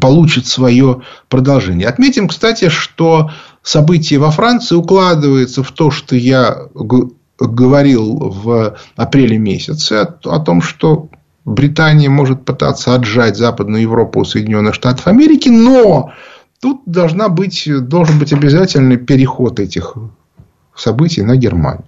получит 0.00 0.46
свое 0.46 1.02
продолжение. 1.28 1.88
Отметим, 1.88 2.28
кстати, 2.28 2.68
что 2.68 3.30
событие 3.62 4.18
во 4.18 4.30
Франции 4.30 4.74
укладывается 4.74 5.62
в 5.62 5.72
то, 5.72 5.90
что 5.90 6.16
я 6.16 6.68
говорил 7.38 8.30
в 8.30 8.76
апреле 8.96 9.38
месяце 9.38 10.08
о 10.24 10.40
том, 10.40 10.62
что 10.62 11.10
Британия 11.44 12.10
может 12.10 12.44
пытаться 12.44 12.94
отжать 12.94 13.36
Западную 13.36 13.82
Европу 13.82 14.20
у 14.20 14.24
Соединенных 14.24 14.74
Штатов 14.74 15.06
Америки, 15.06 15.48
но 15.48 16.12
тут 16.60 16.82
должна 16.86 17.28
быть, 17.28 17.68
должен 17.88 18.18
быть 18.18 18.32
обязательный 18.32 18.96
переход 18.96 19.60
этих 19.60 19.94
событий 20.74 21.22
на 21.22 21.36
Германию. 21.36 21.86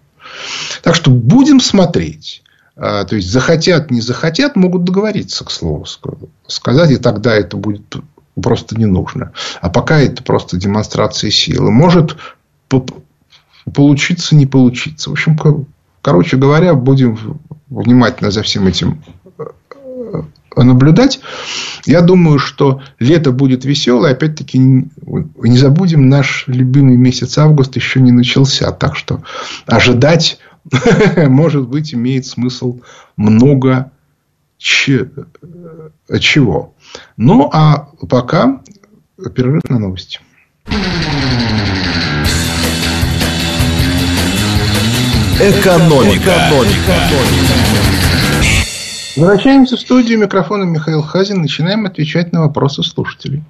Так 0.83 0.95
что 0.95 1.11
будем 1.11 1.61
смотреть. 1.61 2.43
А, 2.81 3.05
то 3.05 3.17
есть, 3.17 3.31
захотят, 3.31 3.91
не 3.91 4.01
захотят, 4.01 4.55
могут 4.55 4.85
договориться, 4.85 5.45
к 5.45 5.51
слову 5.51 5.85
сказать. 6.47 6.91
И 6.93 6.97
тогда 6.97 7.35
это 7.35 7.57
будет 7.57 7.97
просто 8.41 8.77
не 8.77 8.87
нужно. 8.87 9.33
А 9.61 9.69
пока 9.69 9.99
это 9.99 10.23
просто 10.23 10.57
демонстрация 10.57 11.31
силы. 11.31 11.73
Может 11.73 12.17
получиться, 13.75 14.37
не 14.37 14.47
получиться. 14.47 15.11
В 15.11 15.15
общем, 15.15 15.37
короче 16.03 16.37
говоря, 16.37 16.75
будем 16.75 17.41
внимательно 17.69 18.31
за 18.31 18.43
всем 18.43 18.69
этим 18.69 19.03
э, 19.39 20.63
наблюдать. 20.63 21.21
Я 21.85 22.01
думаю, 22.01 22.39
что 22.39 22.81
лето 23.01 23.33
будет 23.33 23.65
веселое. 23.65 24.13
Опять-таки, 24.13 24.59
не 24.59 25.59
забудем, 25.59 26.09
наш 26.09 26.45
любимый 26.47 26.97
месяц 26.97 27.39
август 27.39 27.75
еще 27.75 28.01
не 28.01 28.13
начался. 28.13 28.71
Так 28.71 28.97
что 28.97 29.23
ожидать 29.67 30.39
может 31.29 31.69
быть, 31.69 31.95
имеет 31.95 32.27
смысл 32.27 32.81
много 33.17 33.91
чего. 34.59 36.75
Ну, 37.17 37.49
а 37.53 37.89
пока 38.09 38.61
перерыв 39.35 39.63
на 39.69 39.79
новости. 39.79 40.21
Экономика. 45.41 46.17
Экономика. 46.17 46.95
Возвращаемся 49.17 49.77
в 49.77 49.81
студию. 49.81 50.19
Микрофона 50.19 50.65
Михаил 50.65 51.03
Хазин. 51.03 51.43
Начинаем 51.43 51.87
отвечать 51.87 52.33
на 52.33 52.41
вопросы 52.41 52.83
слушателей. 52.83 53.45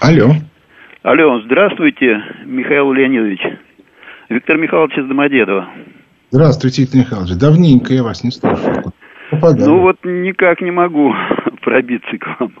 Алло. 0.00 0.36
Алло, 1.02 1.40
здравствуйте, 1.40 2.22
Михаил 2.44 2.92
Леонидович. 2.92 3.40
Виктор 4.28 4.56
Михайлович 4.56 4.96
из 4.96 5.08
Домодедова. 5.08 5.68
Здравствуйте, 6.30 6.82
Виктор 6.82 7.00
Михайлович. 7.00 7.34
Давненько 7.34 7.92
я 7.92 8.04
вас 8.04 8.22
не 8.22 8.30
слышал. 8.30 8.72
По 8.72 8.92
пропадали. 9.30 9.64
Ну 9.68 9.80
вот 9.80 9.96
никак 10.04 10.60
не 10.60 10.70
могу 10.70 11.12
пробиться 11.62 12.16
к 12.16 12.38
вам. 12.38 12.52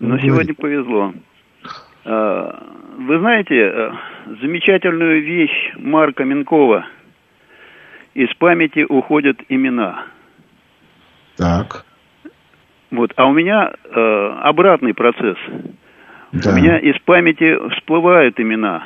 Но 0.00 0.18
сегодня 0.18 0.52
повезло. 0.52 1.14
А, 2.04 2.66
вы 2.98 3.20
знаете 3.20 3.54
э, 3.54 3.90
замечательную 4.42 5.22
вещь 5.22 5.74
Марка 5.76 6.24
Минкова? 6.24 6.86
Из 8.14 8.34
памяти 8.34 8.84
уходят 8.88 9.38
имена. 9.48 10.06
Так. 11.36 11.84
Вот, 12.90 13.12
а 13.14 13.26
у 13.26 13.32
меня 13.32 13.70
э, 13.84 14.38
обратный 14.42 14.92
процесс. 14.92 15.38
Да. 16.32 16.50
У 16.50 16.56
меня 16.56 16.78
из 16.78 16.98
памяти 17.00 17.58
всплывают 17.70 18.38
имена. 18.38 18.84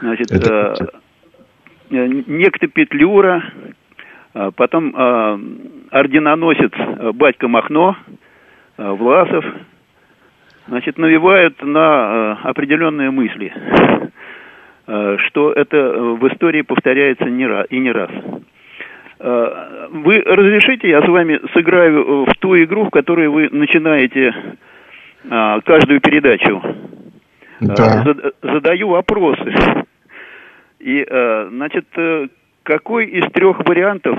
Значит, 0.00 0.32
Это... 0.32 0.90
э, 1.90 2.06
некто 2.26 2.66
Петлюра, 2.66 3.44
э, 4.34 4.50
потом 4.56 4.94
э, 4.96 5.38
орденоносец 5.90 6.72
э, 6.76 7.12
Батька 7.12 7.46
Махно, 7.46 7.96
э, 8.76 8.90
Власов, 8.90 9.44
значит, 10.66 10.98
навевают 10.98 11.62
на 11.62 12.38
э, 12.42 12.48
определенные 12.48 13.12
мысли, 13.12 13.52
э, 14.88 15.16
что 15.28 15.52
это 15.52 15.92
в 15.92 16.26
истории 16.28 16.62
повторяется 16.62 17.26
не 17.26 17.46
раз, 17.46 17.66
и 17.70 17.78
не 17.78 17.92
раз. 17.92 18.10
Э, 19.20 19.88
вы 19.92 20.20
разрешите, 20.20 20.88
я 20.88 21.00
с 21.00 21.08
вами 21.08 21.40
сыграю 21.54 22.00
э, 22.26 22.30
в 22.32 22.34
ту 22.40 22.56
игру, 22.56 22.86
в 22.86 22.90
которой 22.90 23.28
вы 23.28 23.48
начинаете 23.50 24.34
э, 24.34 24.56
каждую 25.28 26.00
передачу. 26.00 26.62
Да. 27.60 28.14
Задаю 28.42 28.88
вопросы. 28.88 29.54
И, 30.78 31.04
значит, 31.50 31.86
какой 32.62 33.06
из 33.06 33.30
трех 33.32 33.66
вариантов 33.66 34.18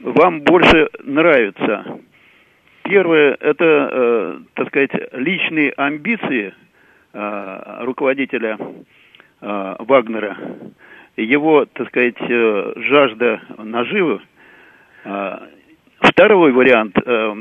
вам 0.00 0.40
больше 0.40 0.88
нравится? 1.04 1.84
Первое– 2.82 3.36
это, 3.40 4.42
так 4.54 4.68
сказать, 4.68 4.90
личные 5.12 5.72
амбиции 5.76 6.54
руководителя 7.12 8.58
Вагнера– 9.40 10.36
его, 11.16 11.66
так 11.66 11.88
сказать, 11.88 12.16
э, 12.18 12.72
жажда 12.76 13.40
наживы. 13.58 14.20
А, 15.04 15.42
второй 16.00 16.52
вариант. 16.52 16.96
Э, 17.04 17.34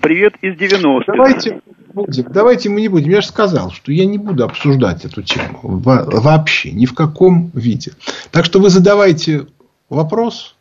привет 0.00 0.34
из 0.42 0.54
90-х. 0.54 1.12
Давайте, 1.12 1.60
будем, 2.06 2.26
давайте 2.30 2.68
мы 2.68 2.80
не 2.80 2.88
будем. 2.88 3.10
Я 3.10 3.20
же 3.20 3.28
сказал, 3.28 3.70
что 3.70 3.92
я 3.92 4.04
не 4.04 4.18
буду 4.18 4.44
обсуждать 4.44 5.04
эту 5.04 5.22
тему 5.22 5.60
вообще, 5.62 6.72
ни 6.72 6.86
в 6.86 6.94
каком 6.94 7.50
виде. 7.54 7.92
Так 8.30 8.44
что 8.44 8.60
вы 8.60 8.70
задавайте 8.70 9.46
вопрос. 9.88 10.54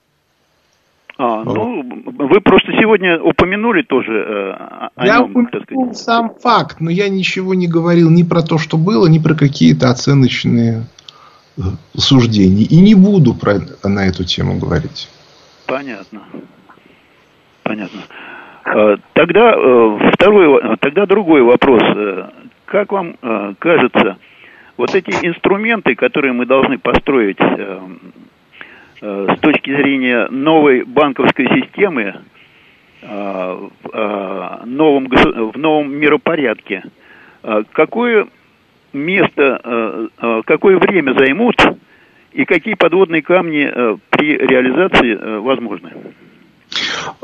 А, 1.18 1.44
ну, 1.44 1.84
вы 1.84 2.40
просто 2.40 2.72
сегодня 2.80 3.22
упомянули 3.22 3.82
тоже 3.82 4.12
э, 4.14 4.52
о 4.96 5.06
я 5.06 5.18
нем, 5.18 5.32
упомянул 5.32 5.94
сам 5.94 6.34
факт, 6.42 6.80
но 6.80 6.90
я 6.90 7.10
ничего 7.10 7.54
не 7.54 7.68
говорил 7.68 8.10
ни 8.10 8.24
про 8.24 8.42
то, 8.42 8.58
что 8.58 8.78
было, 8.78 9.06
ни 9.08 9.20
про 9.20 9.36
какие-то 9.36 9.90
оценочные 9.90 10.86
суждений. 11.98 12.64
И 12.64 12.80
не 12.80 12.96
буду 12.96 13.34
про, 13.34 13.60
на 13.84 14.08
эту 14.08 14.24
тему 14.24 14.58
говорить. 14.58 15.10
Понятно. 15.66 16.22
Понятно. 17.64 18.02
А, 18.64 18.98
тогда 19.14 19.54
э, 19.56 20.12
второй, 20.14 20.78
тогда 20.80 21.06
другой 21.06 21.42
вопрос. 21.42 21.82
Э, 21.84 22.30
как 22.66 22.92
вам 22.92 23.16
э, 23.22 23.54
кажется, 23.60 24.18
вот 24.78 24.94
эти 24.96 25.12
инструменты, 25.26 25.96
которые 25.96 26.34
мы 26.34 26.46
должны 26.46 26.78
построить 26.78 27.40
с 29.02 29.40
точки 29.40 29.74
зрения 29.76 30.28
новой 30.30 30.84
банковской 30.84 31.48
системы, 31.48 32.16
в 33.02 33.72
новом, 34.66 35.08
в 35.08 35.58
новом 35.58 35.94
миропорядке, 35.94 36.84
какое 37.72 38.28
место, 38.94 39.62
э, 39.64 40.08
э, 40.22 40.42
какое 40.46 40.78
время 40.78 41.14
займут 41.14 41.56
и 42.32 42.46
какие 42.46 42.76
подводные 42.76 43.22
камни 43.22 43.70
э, 43.72 43.98
при 44.10 44.38
реализации 44.38 45.40
возможны? 45.40 45.92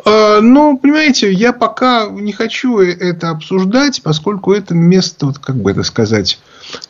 Ну, 0.06 0.78
понимаете, 0.78 1.32
я 1.32 1.54
пока 1.54 2.08
не 2.10 2.32
хочу 2.34 2.80
это 2.80 3.30
обсуждать, 3.30 4.02
поскольку 4.04 4.54
это 4.54 4.74
место, 4.74 5.28
вот 5.28 5.40
как 5.40 5.56
бы 5.56 5.72
это 5.72 5.84
сказать, 5.84 6.40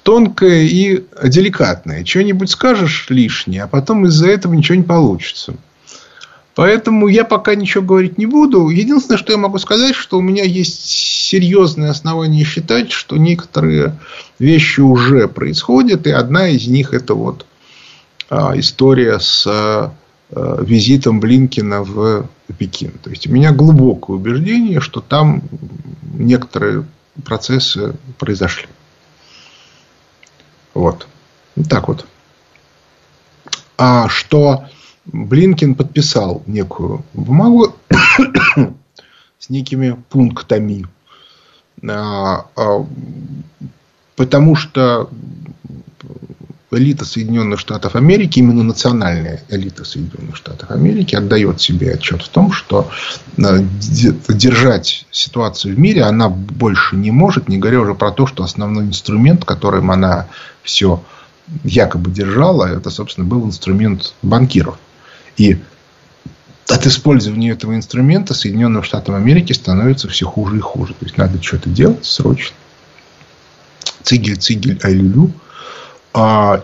тонкое 0.04 0.64
и 0.64 1.04
деликатное. 1.24 2.06
Что-нибудь 2.06 2.50
скажешь 2.50 3.08
лишнее, 3.10 3.64
а 3.64 3.68
потом 3.68 4.06
из-за 4.06 4.30
этого 4.30 4.54
ничего 4.54 4.78
не 4.78 4.84
получится. 4.84 5.56
Поэтому 6.56 7.10
я 7.10 7.26
пока 7.26 7.54
ничего 7.54 7.84
говорить 7.84 8.18
не 8.18 8.26
буду. 8.26 8.70
Единственное, 8.70 9.18
что 9.18 9.34
я 9.34 9.38
могу 9.38 9.58
сказать, 9.60 9.94
что 9.94 10.18
у 10.18 10.22
меня 10.22 10.46
есть 10.46 10.86
серьезные 10.86 11.92
основания 11.92 12.46
считать, 12.46 12.94
что 12.94 13.18
некоторые 13.18 13.98
вещи 14.40 14.80
уже 14.80 15.28
происходят. 15.28 16.08
И 16.08 16.12
одна 16.12 16.48
из 16.48 16.68
них 16.68 16.94
это 16.94 17.14
вот 17.14 17.46
а, 18.30 18.58
история 18.58 19.20
с 19.20 19.46
а, 19.46 19.92
визитом 20.32 21.20
Блинкина 21.20 21.84
в 21.84 22.30
Пекин. 22.54 22.92
То 23.02 23.10
есть 23.10 23.28
у 23.28 23.32
меня 23.32 23.52
глубокое 23.52 24.18
убеждение, 24.18 24.80
что 24.80 25.02
там 25.02 25.44
некоторые 26.14 26.86
процессы 27.24 27.96
произошли. 28.18 28.68
Вот. 30.74 31.08
Вот 31.56 31.70
так 31.70 31.88
вот. 31.88 32.06
А 33.78 34.08
что 34.10 34.66
Блинкин 35.06 35.76
подписал 35.76 36.44
некую 36.48 37.04
бумагу 37.14 37.76
с 39.40 39.50
некими 39.50 40.02
пунктами. 40.10 40.86
А, 41.88 42.48
а, 42.56 42.86
потому 44.16 44.56
что 44.56 45.10
элита 46.78 47.06
Соединенных 47.06 47.60
Штатов 47.60 47.96
Америки, 47.96 48.40
именно 48.40 48.64
национальная 48.64 49.42
элита 49.50 49.84
Соединенных 49.84 50.36
Штатов 50.36 50.72
Америки 50.72 51.16
отдает 51.16 51.62
себе 51.62 51.94
отчет 51.94 52.22
в 52.22 52.30
том, 52.30 52.52
что 52.52 52.90
а, 53.38 53.60
держать 54.30 55.06
ситуацию 55.12 55.76
в 55.76 55.80
мире 55.80 56.04
она 56.04 56.30
больше 56.30 56.96
не 56.96 57.12
может, 57.12 57.50
не 57.50 57.58
говоря 57.58 57.82
уже 57.82 57.96
про 57.96 58.12
то, 58.12 58.28
что 58.28 58.44
основной 58.44 58.86
инструмент, 58.86 59.46
которым 59.46 59.92
она 59.92 60.28
все 60.64 61.04
якобы 61.64 62.12
держала, 62.12 62.66
это, 62.66 62.90
собственно, 62.90 63.28
был 63.28 63.46
инструмент 63.46 64.14
банкиров. 64.22 64.78
И 65.38 65.60
от 66.68 66.86
использования 66.88 67.52
этого 67.52 67.76
инструмента 67.76 68.34
Соединенным 68.34 68.84
Штатам 68.84 69.16
Америки 69.16 69.54
становится 69.54 70.08
все 70.08 70.26
хуже 70.26 70.58
и 70.58 70.62
хуже. 70.62 70.94
То 70.94 71.06
есть 71.06 71.18
надо 71.18 71.42
что-то 71.42 71.70
делать 71.70 72.06
срочно. 72.06 72.56
Цигель, 74.04 74.38
цигель, 74.38 74.80
айлюлю. 74.84 75.32
А, 75.32 75.45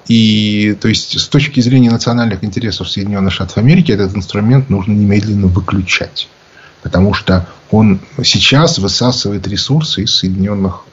и 0.07 0.77
то 0.79 0.87
есть 0.87 1.19
с 1.19 1.27
точки 1.27 1.59
зрения 1.59 1.91
национальных 1.91 2.43
интересов 2.43 2.89
Соединенных 2.89 3.33
Штатов 3.33 3.57
Америки 3.57 3.91
этот 3.91 4.15
инструмент 4.15 4.69
нужно 4.69 4.93
немедленно 4.93 5.47
выключать. 5.47 6.29
Потому 6.83 7.13
что 7.13 7.47
он 7.69 7.99
сейчас 8.23 8.79
высасывает 8.79 9.47
ресурсы 9.47 10.03
из 10.03 10.15
Соединенных 10.15 10.83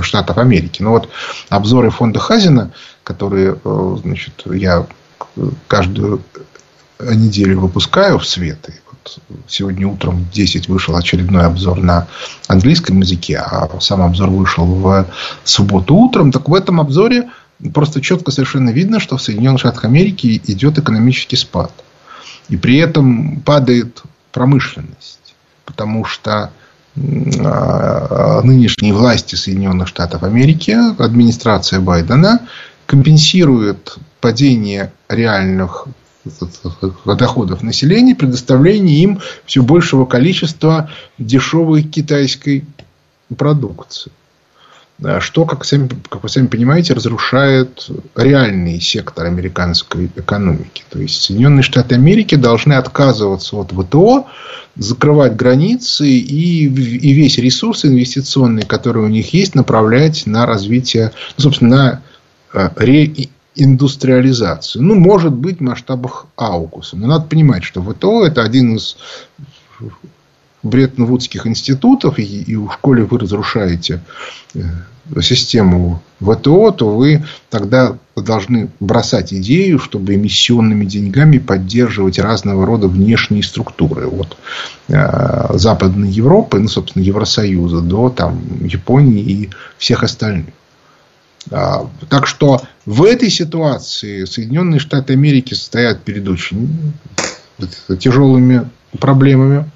Штатов 0.00 0.38
Америки. 0.38 0.82
Ну 0.82 0.90
вот 0.90 1.10
обзоры 1.48 1.90
фонда 1.90 2.18
Хазина, 2.18 2.72
которые 3.04 3.58
э, 3.62 3.96
значит, 4.02 4.42
я 4.46 4.86
каждую 5.66 6.22
неделю 7.00 7.60
выпускаю 7.60 8.18
в 8.18 8.26
свет. 8.26 8.68
И 8.68 8.72
сегодня 9.46 9.86
утром 9.86 10.24
в 10.24 10.30
10 10.30 10.68
вышел 10.68 10.96
очередной 10.96 11.44
обзор 11.44 11.80
на 11.80 12.06
английском 12.46 13.00
языке, 13.00 13.38
а 13.38 13.68
сам 13.80 14.02
обзор 14.02 14.30
вышел 14.30 14.64
в 14.66 15.06
субботу 15.44 15.94
утром. 15.94 16.32
Так 16.32 16.48
в 16.48 16.54
этом 16.54 16.80
обзоре 16.80 17.28
просто 17.74 18.00
четко 18.00 18.30
совершенно 18.30 18.70
видно, 18.70 19.00
что 19.00 19.16
в 19.16 19.22
Соединенных 19.22 19.60
Штатах 19.60 19.84
Америки 19.84 20.40
идет 20.46 20.78
экономический 20.78 21.36
спад. 21.36 21.72
И 22.48 22.56
при 22.56 22.78
этом 22.78 23.40
падает 23.40 24.02
промышленность. 24.32 25.34
Потому 25.64 26.04
что 26.04 26.50
а, 26.96 28.40
нынешние 28.42 28.94
власти 28.94 29.34
Соединенных 29.34 29.88
Штатов 29.88 30.22
Америки, 30.22 30.76
администрация 31.00 31.80
Байдена, 31.80 32.40
компенсирует 32.86 33.98
падение 34.20 34.92
реальных 35.08 35.86
доходов 37.04 37.62
населения, 37.62 38.14
предоставление 38.14 39.02
им 39.02 39.20
все 39.44 39.62
большего 39.62 40.04
количества 40.04 40.90
дешевой 41.18 41.82
китайской 41.82 42.64
продукции. 43.36 44.12
Что, 45.20 45.44
как, 45.44 45.64
сами, 45.64 45.88
как 46.08 46.24
вы 46.24 46.28
сами 46.28 46.48
понимаете, 46.48 46.92
разрушает 46.92 47.88
реальный 48.16 48.80
сектор 48.80 49.26
американской 49.26 50.10
экономики. 50.16 50.82
То 50.90 50.98
есть 50.98 51.22
Соединенные 51.22 51.62
Штаты 51.62 51.94
Америки 51.94 52.34
должны 52.34 52.72
отказываться 52.72 53.56
от 53.56 53.70
ВТО, 53.70 54.26
закрывать 54.74 55.36
границы 55.36 56.08
и, 56.08 56.64
и 56.64 57.12
весь 57.12 57.38
ресурс 57.38 57.84
инвестиционный, 57.84 58.62
который 58.62 59.04
у 59.04 59.08
них 59.08 59.32
есть, 59.34 59.54
направлять 59.54 60.26
на 60.26 60.46
развитие, 60.46 61.12
ну, 61.36 61.44
собственно, 61.44 62.02
на 62.52 62.64
э, 62.64 62.68
индустриализацию. 63.58 64.82
Ну, 64.82 64.94
может 64.94 65.32
быть, 65.32 65.58
в 65.58 65.62
масштабах 65.62 66.26
Аукуса. 66.36 66.96
Но 66.96 67.06
надо 67.06 67.26
понимать, 67.26 67.64
что 67.64 67.82
ВТО 67.82 68.24
это 68.24 68.42
один 68.42 68.76
из 68.76 68.96
Бреттон-Вудских 70.62 71.46
институтов, 71.46 72.18
и, 72.18 72.22
и 72.22 72.56
в 72.56 72.70
школе 72.72 73.04
вы 73.04 73.18
разрушаете 73.18 74.00
э, 74.54 74.60
систему 75.20 76.02
ВТО, 76.20 76.72
то 76.72 76.96
вы 76.96 77.24
тогда 77.50 77.96
должны 78.16 78.68
бросать 78.80 79.32
идею, 79.32 79.78
чтобы 79.78 80.14
эмиссионными 80.14 80.84
деньгами 80.84 81.38
поддерживать 81.38 82.18
разного 82.18 82.66
рода 82.66 82.88
внешние 82.88 83.42
структуры. 83.42 84.08
От 84.08 84.36
э, 84.88 85.56
Западной 85.56 86.10
Европы, 86.10 86.58
ну, 86.58 86.68
собственно, 86.68 87.02
Евросоюза, 87.02 87.80
до 87.80 88.10
там, 88.10 88.40
Японии 88.64 89.22
и 89.22 89.50
всех 89.78 90.02
остальных. 90.02 90.46
А, 91.50 91.88
так 92.08 92.26
что 92.26 92.62
в 92.86 93.04
этой 93.04 93.30
ситуации 93.30 94.24
Соединенные 94.24 94.80
Штаты 94.80 95.14
Америки 95.14 95.54
стоят 95.54 96.02
перед 96.02 96.28
очень 96.28 96.92
тяжелыми 97.98 98.68
проблемами 98.98 99.70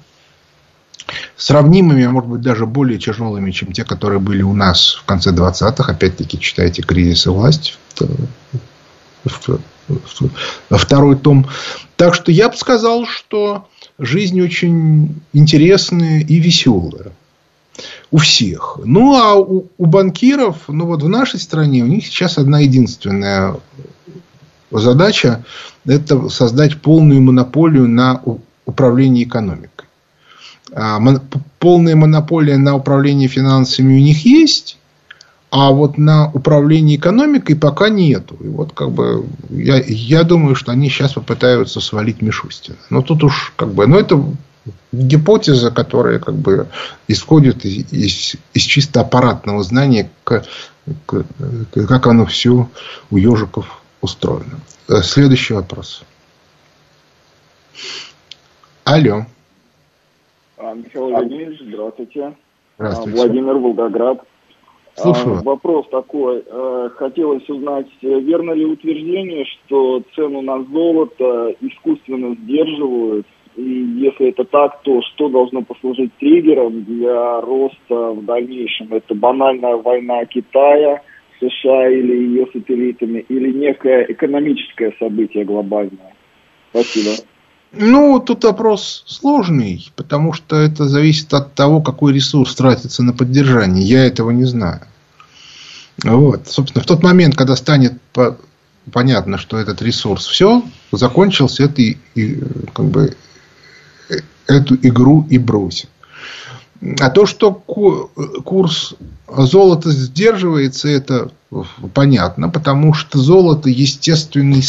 сравнимыми, 1.35 2.03
а 2.03 2.09
может 2.09 2.29
быть 2.29 2.41
даже 2.41 2.65
более 2.65 2.97
тяжелыми, 2.97 3.51
чем 3.51 3.71
те, 3.71 3.83
которые 3.83 4.19
были 4.19 4.41
у 4.41 4.53
нас 4.53 4.93
в 4.93 5.03
конце 5.05 5.31
20-х. 5.31 5.91
Опять-таки, 5.91 6.39
читайте 6.39 6.81
«Кризис 6.81 7.25
и 7.25 7.29
власть». 7.29 7.77
Второй 10.69 11.17
том. 11.17 11.47
Так 11.97 12.15
что 12.15 12.31
я 12.31 12.49
бы 12.49 12.55
сказал, 12.55 13.05
что 13.05 13.67
жизнь 13.99 14.41
очень 14.41 15.21
интересная 15.33 16.21
и 16.21 16.39
веселая. 16.39 17.11
У 18.13 18.17
всех. 18.17 18.77
Ну, 18.85 19.15
а 19.15 19.33
у, 19.39 19.65
у 19.75 19.85
банкиров, 19.87 20.57
ну, 20.67 20.85
вот 20.85 21.01
в 21.01 21.09
нашей 21.09 21.39
стране 21.39 21.81
у 21.81 21.87
них 21.87 22.05
сейчас 22.05 22.37
одна 22.37 22.59
единственная 22.59 23.55
задача– 24.69 25.43
это 25.87 26.29
создать 26.29 26.79
полную 26.79 27.23
монополию 27.23 27.87
на 27.87 28.21
управление 28.67 29.23
экономикой. 29.23 29.87
А, 30.71 30.99
полная 31.57 31.95
монополия 31.95 32.57
на 32.57 32.75
управление 32.75 33.27
финансами 33.27 33.95
у 33.95 33.99
них 33.99 34.23
есть, 34.27 34.77
а 35.49 35.71
вот 35.71 35.97
на 35.97 36.29
управление 36.31 36.97
экономикой 36.97 37.55
пока 37.55 37.89
нету. 37.89 38.37
И 38.43 38.47
вот 38.47 38.73
как 38.73 38.91
бы 38.91 39.25
я, 39.49 39.81
я 39.87 40.21
думаю, 40.21 40.53
что 40.53 40.71
они 40.71 40.87
сейчас 40.89 41.13
попытаются 41.13 41.81
свалить 41.81 42.21
Мишустина. 42.21 42.77
Но 42.91 43.01
тут 43.01 43.23
уж 43.23 43.53
как 43.55 43.73
бы, 43.73 43.87
ну 43.87 43.97
это 43.97 44.23
гипотеза, 44.91 45.71
которая 45.71 46.19
как 46.19 46.35
бы 46.35 46.67
исходит 47.07 47.65
из, 47.65 47.91
из, 47.91 48.35
из 48.53 48.61
чисто 48.61 49.01
аппаратного 49.01 49.63
знания, 49.63 50.09
к, 50.23 50.43
к, 51.05 51.25
как 51.73 52.07
оно 52.07 52.25
все 52.25 52.69
у 53.11 53.17
ежиков 53.17 53.81
устроено. 54.01 54.59
Э, 54.89 55.01
следующий 55.01 55.53
вопрос. 55.53 56.03
Алло. 58.83 59.25
А, 60.57 60.73
Михаил 60.73 61.09
Владимирович, 61.09 61.59
здравствуйте. 61.61 62.35
Здравствуйте. 62.77 63.17
Владимир 63.17 63.53
Волгоград. 63.55 64.21
Слушаю. 64.95 65.39
А, 65.39 65.43
вопрос 65.43 65.87
такой. 65.89 66.43
Э, 66.45 66.89
хотелось 66.95 67.47
узнать, 67.49 67.87
э, 68.01 68.19
верно 68.19 68.51
ли 68.51 68.65
утверждение, 68.65 69.45
что 69.45 70.03
цену 70.15 70.41
на 70.41 70.63
золото 70.65 71.55
искусственно 71.61 72.35
сдерживают? 72.35 73.25
И 73.55 73.61
если 73.61 74.29
это 74.29 74.45
так, 74.45 74.81
то 74.81 75.01
что 75.01 75.29
должно 75.29 75.61
послужить 75.61 76.13
триггером 76.17 76.83
для 76.83 77.41
роста 77.41 78.11
в 78.11 78.25
дальнейшем? 78.25 78.93
Это 78.93 79.13
банальная 79.13 79.75
война 79.75 80.25
Китая, 80.25 81.01
США 81.39 81.89
или 81.89 82.13
ее 82.13 82.47
сателлитами, 82.51 83.25
или 83.29 83.51
некое 83.51 84.05
экономическое 84.09 84.93
событие 84.99 85.45
глобальное? 85.45 86.13
Спасибо. 86.71 87.11
Ну, 87.71 88.19
тут 88.19 88.43
вопрос 88.43 89.03
сложный, 89.07 89.87
потому 89.95 90.33
что 90.33 90.55
это 90.55 90.85
зависит 90.85 91.33
от 91.33 91.53
того, 91.53 91.81
какой 91.81 92.13
ресурс 92.13 92.55
тратится 92.55 93.03
на 93.03 93.13
поддержание. 93.13 93.83
Я 93.83 94.05
этого 94.05 94.31
не 94.31 94.45
знаю. 94.45 94.81
Вот. 96.03 96.47
Собственно, 96.47 96.83
в 96.83 96.87
тот 96.87 97.03
момент, 97.03 97.35
когда 97.35 97.55
станет 97.55 97.99
по 98.13 98.37
понятно, 98.91 99.37
что 99.37 99.57
этот 99.57 99.81
ресурс 99.81 100.25
все, 100.27 100.63
закончился, 100.91 101.63
это 101.63 101.81
и, 101.81 101.97
и, 102.15 102.39
как 102.73 102.85
бы, 102.85 103.15
эту 104.47 104.75
игру 104.75 105.25
и 105.29 105.37
бросит. 105.37 105.89
А 106.99 107.09
то, 107.09 107.25
что 107.25 107.53
курс 107.53 108.95
золота 109.27 109.91
сдерживается, 109.91 110.89
это 110.89 111.31
понятно, 111.93 112.49
потому 112.49 112.93
что 112.93 113.19
золото 113.19 113.69
естественный 113.69 114.63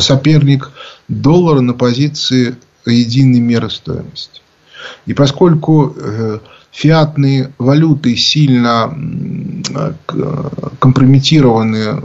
соперник 0.00 0.70
доллара 1.08 1.60
на 1.60 1.74
позиции 1.74 2.56
единой 2.86 3.40
меры 3.40 3.68
стоимости. 3.68 4.40
И 5.06 5.14
поскольку 5.14 5.94
э, 5.94 6.38
фиатные 6.72 7.52
валюты 7.58 8.16
сильно 8.16 8.96
компрометированы 10.78 12.02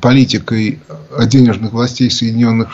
политикой 0.00 0.80
денежных 1.26 1.72
властей 1.72 2.10
Соединенных 2.10 2.68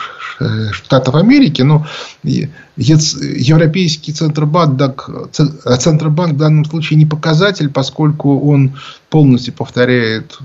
Штатов 0.71 1.15
Америки, 1.15 1.61
но 1.61 1.85
Европейский 2.23 4.13
Центробанк, 4.13 5.09
Центробанк 5.31 6.33
в 6.33 6.37
данном 6.37 6.65
случае 6.65 6.97
не 6.97 7.05
показатель, 7.05 7.69
поскольку 7.69 8.49
он 8.49 8.77
полностью 9.09 9.53
повторяет 9.53 10.39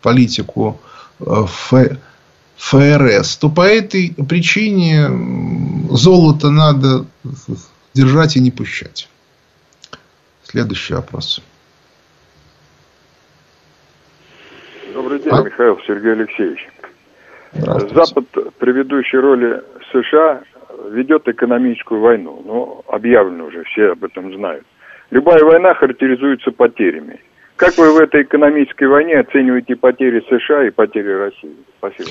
политику 0.00 0.80
ФРС, 1.18 1.98
то 3.36 3.50
по 3.50 3.62
этой 3.62 4.14
причине 4.28 5.10
золото 5.90 6.50
надо 6.50 7.04
держать 7.94 8.36
и 8.36 8.40
не 8.40 8.50
пущать. 8.50 9.08
Следующий 10.44 10.94
вопрос. 10.94 11.42
А? 15.30 15.42
Михаил 15.42 15.78
Сергей 15.86 16.12
Алексеевич. 16.12 16.68
Запад 17.52 18.26
при 18.58 18.72
ведущей 18.72 19.18
роли 19.18 19.62
США 19.92 20.42
ведет 20.90 21.26
экономическую 21.28 22.00
войну. 22.00 22.42
Ну, 22.44 22.84
объявлено 22.88 23.46
уже, 23.46 23.64
все 23.64 23.92
об 23.92 24.04
этом 24.04 24.32
знают. 24.34 24.64
Любая 25.10 25.42
война 25.44 25.74
характеризуется 25.74 26.52
потерями. 26.52 27.20
Как 27.56 27.76
вы 27.76 27.92
в 27.92 27.98
этой 27.98 28.22
экономической 28.22 28.84
войне 28.84 29.18
оцениваете 29.18 29.76
потери 29.76 30.24
США 30.28 30.66
и 30.66 30.70
потери 30.70 31.12
России? 31.12 31.56
Спасибо. 31.78 32.10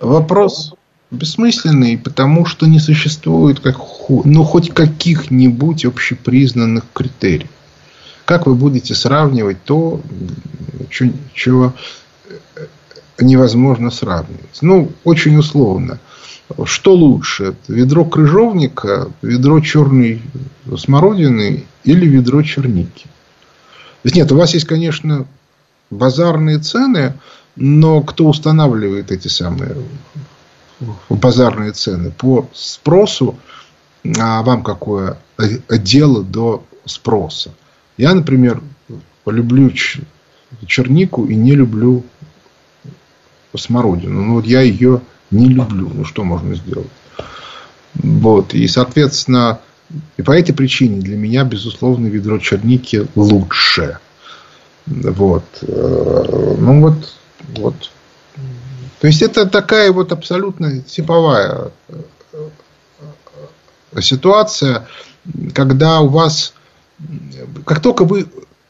Вопрос 0.00 0.74
бессмысленный, 1.10 1.98
потому 1.98 2.46
что 2.46 2.66
не 2.66 2.78
существует 2.78 3.60
как, 3.60 3.76
ну, 4.08 4.42
хоть 4.44 4.74
каких-нибудь 4.74 5.84
общепризнанных 5.84 6.84
критериев. 6.92 7.48
Как 8.24 8.46
вы 8.46 8.54
будете 8.54 8.94
сравнивать 8.94 9.58
то, 9.64 10.00
чего 10.90 11.72
невозможно 13.18 13.90
сравнивать? 13.90 14.58
Ну, 14.62 14.92
очень 15.04 15.36
условно. 15.36 15.98
Что 16.64 16.94
лучше? 16.94 17.54
Ведро 17.68 18.04
крыжовника, 18.04 19.08
ведро 19.22 19.60
черной 19.60 20.22
смородины 20.76 21.64
или 21.84 22.06
ведро 22.06 22.42
черники? 22.42 23.06
Нет, 24.04 24.32
у 24.32 24.36
вас 24.36 24.54
есть, 24.54 24.66
конечно, 24.66 25.26
базарные 25.90 26.58
цены, 26.58 27.14
но 27.56 28.00
кто 28.02 28.26
устанавливает 28.26 29.12
эти 29.12 29.28
самые 29.28 29.76
базарные 31.10 31.72
цены? 31.72 32.10
По 32.10 32.48
спросу, 32.54 33.38
а 34.18 34.42
вам 34.42 34.62
какое 34.62 35.18
дело 35.68 36.22
до 36.22 36.64
спроса? 36.86 37.52
Я, 37.98 38.14
например, 38.14 38.62
люблю 39.26 39.70
чернику 40.66 41.26
и 41.26 41.34
не 41.34 41.52
люблю 41.52 42.04
смородину. 43.56 44.22
Ну, 44.22 44.34
вот 44.34 44.46
я 44.46 44.60
ее 44.60 45.00
не 45.30 45.48
люблю. 45.48 45.90
Ну, 45.92 46.04
что 46.04 46.24
можно 46.24 46.54
сделать? 46.54 46.88
Вот. 47.94 48.54
И, 48.54 48.66
соответственно, 48.68 49.60
и 50.16 50.22
по 50.22 50.32
этой 50.32 50.52
причине 50.52 51.00
для 51.00 51.16
меня, 51.16 51.44
безусловно, 51.44 52.06
ведро 52.06 52.38
черники 52.38 53.06
лучше. 53.14 53.98
Вот. 54.86 55.44
Э, 55.62 56.56
ну 56.58 56.80
вот, 56.80 57.14
вот. 57.56 57.90
То 59.00 59.06
есть 59.06 59.22
это 59.22 59.46
такая 59.46 59.92
вот 59.92 60.12
абсолютно 60.12 60.82
типовая 60.82 61.70
э, 61.88 62.02
ситуация, 64.00 64.88
когда 65.54 66.00
у 66.00 66.08
вас, 66.08 66.54
как 67.64 67.80
только 67.80 68.04
вы 68.04 68.26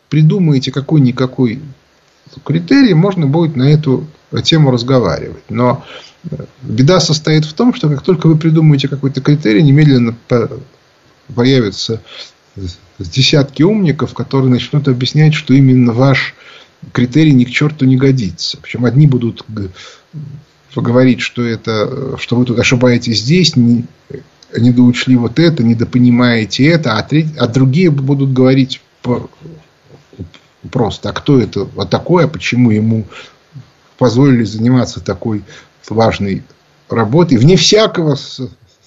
придумаете 0.08 0.72
какой-никакой 0.72 1.60
критерий, 2.44 2.94
можно 2.94 3.26
будет 3.26 3.56
на 3.56 3.64
эту 3.70 4.06
тему 4.44 4.70
разговаривать. 4.70 5.44
Но 5.48 5.84
беда 6.62 7.00
состоит 7.00 7.44
в 7.44 7.52
том, 7.52 7.74
что 7.74 7.88
как 7.88 8.02
только 8.02 8.26
вы 8.26 8.36
придумаете 8.36 8.88
какой-то 8.88 9.20
критерий, 9.20 9.62
немедленно 9.62 10.16
появятся 11.34 12.02
десятки 12.98 13.62
умников, 13.62 14.14
которые 14.14 14.50
начнут 14.50 14.88
объяснять, 14.88 15.34
что 15.34 15.54
именно 15.54 15.92
ваш 15.92 16.34
критерий 16.92 17.32
ни 17.32 17.44
к 17.44 17.50
черту 17.50 17.84
не 17.84 17.96
годится. 17.96 18.58
Причем 18.60 18.84
одни 18.84 19.06
будут 19.06 19.44
говорить, 20.74 21.20
что 21.20 21.42
это, 21.42 22.16
что 22.18 22.36
вы 22.36 22.44
тут 22.44 22.58
ошибаетесь 22.58 23.20
здесь, 23.20 23.56
не, 23.56 23.84
недоучли 24.56 25.16
вот 25.16 25.38
это, 25.38 25.62
недопонимаете 25.62 26.66
это, 26.66 26.96
а, 26.96 27.02
треть, 27.02 27.36
а 27.36 27.46
другие 27.46 27.90
будут 27.90 28.32
говорить 28.32 28.80
просто, 30.70 31.10
а 31.10 31.12
кто 31.12 31.40
это 31.40 31.64
вот 31.64 31.90
такое, 31.90 32.24
а 32.24 32.28
почему 32.28 32.70
ему 32.70 33.04
позволили 33.98 34.44
заниматься 34.44 35.00
такой 35.00 35.44
важной 35.88 36.44
работой. 36.88 37.38
Вне 37.38 37.56
всякого 37.56 38.16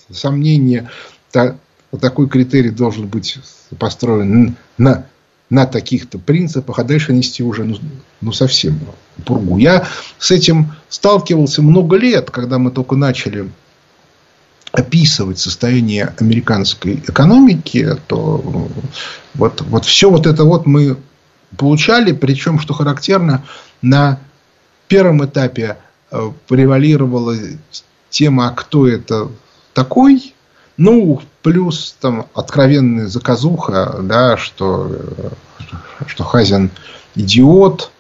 сомнения, 0.10 0.90
та, 1.32 1.56
такой 2.00 2.28
критерий 2.28 2.70
должен 2.70 3.08
быть 3.08 3.38
построен 3.78 4.56
на, 4.78 5.06
на 5.50 5.66
таких-то 5.66 6.18
принципах, 6.18 6.80
а 6.80 6.84
дальше 6.84 7.14
нести 7.14 7.44
уже 7.44 7.64
ну, 7.64 7.78
ну 8.22 8.32
совсем 8.32 8.80
пургу. 9.26 9.58
Я 9.58 9.88
с 10.18 10.32
этим 10.32 10.74
сталкивался 10.90 11.62
много 11.62 11.98
лет, 11.98 12.32
когда 12.32 12.58
мы 12.58 12.72
только 12.72 12.96
начали 12.96 13.50
описывать 14.72 15.38
состояние 15.38 16.14
американской 16.18 16.96
экономики, 16.96 17.98
то 18.08 18.70
вот, 19.34 19.62
вот 19.62 19.86
все 19.86 20.10
вот 20.10 20.26
это 20.26 20.46
вот 20.46 20.66
мы 20.66 20.96
получали, 21.58 22.12
причем, 22.12 22.60
что 22.60 22.74
характерно, 22.74 23.44
на 23.82 24.20
первом 24.88 25.26
этапе 25.26 25.78
э, 26.12 26.32
превалировала 26.48 27.36
тема, 28.10 28.50
а 28.50 28.52
кто 28.52 28.88
это 28.88 29.30
такой, 29.74 30.34
ну, 30.78 31.22
плюс 31.42 31.96
там 32.00 32.28
откровенная 32.34 33.08
заказуха, 33.08 34.00
да, 34.02 34.38
что, 34.38 34.92
что 36.08 36.24
Хазин 36.24 36.72
идиот, 37.16 37.92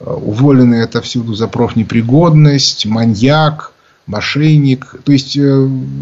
уволенный 0.00 0.80
это 0.80 1.00
всюду 1.00 1.34
за 1.34 1.48
профнепригодность, 1.48 2.86
маньяк, 2.86 3.72
мошенник. 4.06 4.96
То 5.04 5.12
есть, 5.12 5.36
э, 5.36 5.40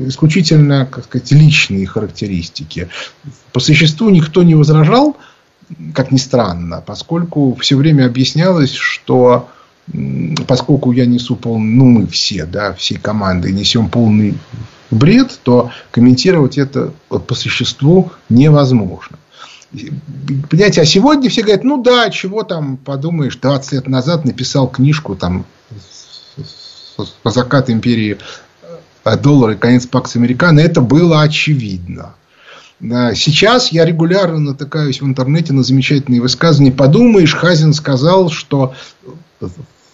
исключительно, 0.07 0.87
как 0.87 1.05
сказать, 1.05 1.31
личные 1.33 1.87
характеристики. 1.87 2.89
По 3.53 3.61
существу 3.61 4.11
никто 4.11 4.43
не 4.43 4.55
возражал, 4.55 5.17
как 5.95 6.11
ни 6.11 6.19
странно, 6.19 6.83
поскольку 6.85 7.55
все 7.61 7.77
время 7.77 8.07
объяснялось, 8.07 8.73
что 8.73 9.49
поскольку 10.47 10.93
я 10.93 11.07
несу 11.07 11.37
полный, 11.37 11.71
ну 11.75 11.85
мы 11.87 12.07
все, 12.07 12.47
да, 12.47 12.73
всей 12.73 12.99
командой 12.99 13.53
несем 13.53 13.89
полный 13.89 14.39
бред, 14.91 15.41
то 15.43 15.71
комментировать 15.91 16.59
это 16.59 16.93
по 17.09 17.35
существу 17.35 18.13
невозможно. 18.29 19.19
Понимаете, 20.51 20.83
а 20.83 20.85
сегодня 20.85 21.31
все 21.31 21.43
говорят, 21.43 21.65
ну 21.65 21.83
да, 21.83 22.11
чего 22.11 22.43
там, 22.43 22.77
подумаешь, 22.77 23.37
20 23.37 23.73
лет 23.73 23.89
назад 23.89 24.25
написал 24.25 24.69
книжку 24.69 25.17
там 25.17 25.47
по 27.23 27.31
закату 27.31 27.73
империи 27.73 28.19
э, 29.05 29.17
доллара 29.17 29.55
и 29.55 29.57
конец 29.57 29.87
Пакс 29.87 30.15
Американо, 30.17 30.61
это 30.61 30.81
было 30.81 31.23
очевидно. 31.23 32.15
Сейчас 32.83 33.71
я 33.71 33.85
регулярно 33.85 34.41
натыкаюсь 34.41 35.01
в 35.01 35.07
интернете 35.07 35.53
на 35.53 35.63
замечательные 35.63 36.21
высказывания. 36.21 36.73
Подумаешь, 36.73 37.35
Хазин 37.35 37.75
сказал, 37.75 38.29
что 38.29 38.75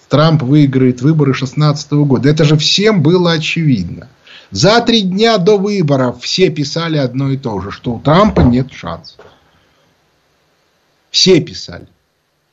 Трамп 0.09 0.43
выиграет 0.43 1.03
выборы 1.03 1.33
2016 1.33 1.93
года. 1.93 2.31
Это 2.31 2.45
же 2.45 2.57
всем 2.57 3.03
было 3.03 3.33
очевидно. 3.33 4.09
За 4.51 4.81
три 4.81 5.03
дня 5.03 5.37
до 5.37 5.59
выборов 5.59 6.23
все 6.23 6.49
писали 6.49 6.97
одно 6.97 7.31
и 7.31 7.37
то 7.37 7.61
же, 7.61 7.71
что 7.71 7.93
у 7.93 8.01
Трампа 8.01 8.41
нет 8.41 8.73
шансов. 8.73 9.21
Все 11.11 11.41
писали. 11.41 11.87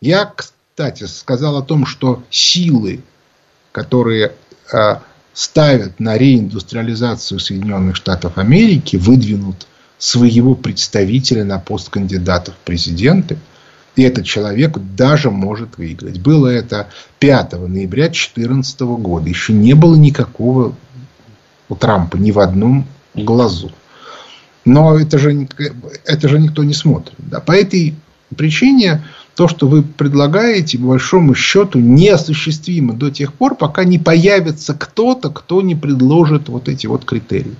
Я, 0.02 0.26
кстати, 0.26 1.06
сказал 1.06 1.56
о 1.56 1.62
том, 1.62 1.86
что 1.86 2.24
силы, 2.30 3.02
которые 3.72 4.34
э, 4.74 4.96
ставят 5.34 6.02
на 6.02 6.18
реиндустриализацию 6.18 7.40
Соединенных 7.40 7.96
Штатов 7.96 8.38
Америки, 8.38 8.98
выдвинут 8.98 9.66
своего 9.98 10.56
представителя 10.56 11.44
на 11.44 11.60
пост 11.60 11.90
кандидата 11.90 12.52
в 12.52 12.56
президенты. 12.58 13.38
И 13.96 14.04
этот 14.04 14.26
человек 14.26 14.78
даже 14.78 15.32
может 15.32 15.78
выиграть. 15.78 16.20
Было 16.20 16.48
это 16.48 16.90
5 17.20 17.54
ноября 17.54 18.06
2014 18.06 18.82
года. 18.82 19.30
Еще 19.30 19.54
не 19.54 19.74
было 19.74 19.96
никакого 19.96 20.76
у 21.70 21.76
Трампа 21.76 22.18
ни 22.18 22.32
в 22.32 22.40
одном 22.40 22.86
глазу. 23.14 23.72
Но 24.66 24.98
это 24.98 25.18
же, 25.18 25.48
это 26.06 26.28
же 26.28 26.40
никто 26.40 26.64
не 26.64 26.74
смотрит. 26.74 27.16
Да. 27.20 27.40
По 27.40 27.54
этой 27.54 27.96
причине 28.36 29.04
то, 29.36 29.48
что 29.48 29.68
вы 29.68 29.84
предлагаете, 29.84 30.78
по 30.78 30.88
большому 30.88 31.36
счету, 31.36 31.80
неосуществимо 31.80 32.94
до 32.94 33.12
тех 33.12 33.34
пор, 33.34 33.56
пока 33.56 33.84
не 33.84 34.00
появится 34.00 34.74
кто-то, 34.74 35.30
кто 35.30 35.62
не 35.62 35.76
предложит 35.76 36.50
вот 36.50 36.68
эти 36.70 36.88
вот 36.88 37.06
критерии. 37.06 37.56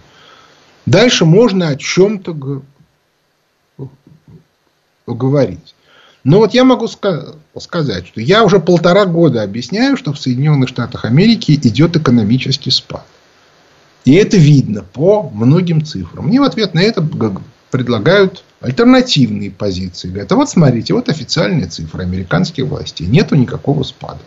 Дальше 0.86 1.26
можно 1.26 1.70
о 1.70 1.76
чем-то 1.76 2.62
говорить. 5.08 5.76
Но 6.24 6.40
вот 6.40 6.54
я 6.54 6.64
могу 6.64 6.88
сказать, 6.88 8.08
что 8.08 8.22
я 8.22 8.44
уже 8.44 8.60
полтора 8.60 9.06
года 9.06 9.44
объясняю, 9.44 9.98
что 9.98 10.12
в 10.14 10.20
Соединенных 10.20 10.70
Штатах 10.70 11.06
Америки 11.06 11.52
идет 11.52 11.96
экономический 11.96 12.72
спад. 12.72 13.06
И 14.06 14.14
это 14.14 14.38
видно 14.38 14.84
по 14.84 15.30
многим 15.30 15.84
цифрам. 15.86 16.26
Мне 16.26 16.40
в 16.40 16.44
ответ 16.44 16.74
на 16.74 16.82
это 16.82 17.08
предлагают 17.72 18.44
альтернативные 18.62 19.52
позиции. 19.52 20.08
Говорят, 20.10 20.32
а 20.32 20.36
вот 20.36 20.50
смотрите, 20.50 20.94
вот 20.94 21.10
официальные 21.10 21.68
цифры 21.68 22.04
американских 22.04 22.66
властей. 22.66 23.08
Нету 23.08 23.36
никакого 23.36 23.84
спада. 23.84 24.22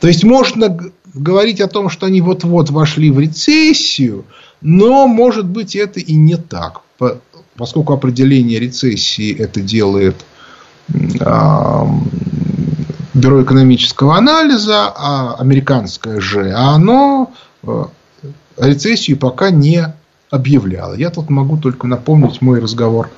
То 0.00 0.08
есть 0.08 0.24
можно 0.24 0.78
говорить 1.14 1.60
о 1.62 1.68
том, 1.68 1.88
что 1.88 2.06
они 2.06 2.20
вот-вот 2.20 2.68
вошли 2.70 3.10
в 3.10 3.18
рецессию, 3.18 4.26
но 4.60 5.06
может 5.06 5.46
быть 5.46 5.76
это 5.76 6.00
и 6.00 6.14
не 6.14 6.36
так. 6.36 6.82
Поскольку 7.56 7.92
определение 7.92 8.58
рецессии 8.58 9.34
это 9.34 9.60
делает 9.60 10.16
Бюро 13.14 13.42
экономического 13.42 14.16
анализа, 14.16 14.92
а 14.94 15.36
американское 15.38 16.20
же, 16.20 16.52
а 16.52 16.74
оно 16.74 17.32
э, 17.62 17.84
рецессию 18.58 19.16
пока 19.16 19.50
не 19.50 19.94
объявляла. 20.30 20.92
Я 20.94 21.08
тут 21.08 21.30
могу 21.30 21.56
только 21.56 21.86
напомнить 21.86 22.42
мой 22.42 22.60
разговор 22.60 23.10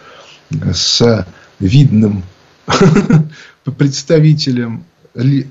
с 0.51 1.27
видным 1.59 2.23
представителем 3.77 4.85
э, 5.15 5.43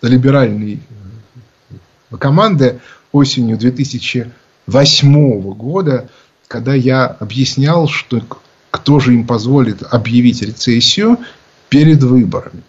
либеральной 0.00 0.82
команды 2.18 2.80
осенью 3.12 3.56
2008 3.58 5.40
года, 5.54 6.08
когда 6.48 6.74
я 6.74 7.06
объяснял, 7.06 7.88
что 7.88 8.20
кто 8.70 9.00
же 9.00 9.14
им 9.14 9.26
позволит 9.26 9.82
объявить 9.82 10.42
рецессию 10.42 11.18
перед 11.68 12.02
выборами. 12.02 12.62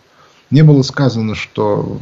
Мне 0.50 0.64
было 0.64 0.84
сказано, 0.84 1.34
что 1.34 1.98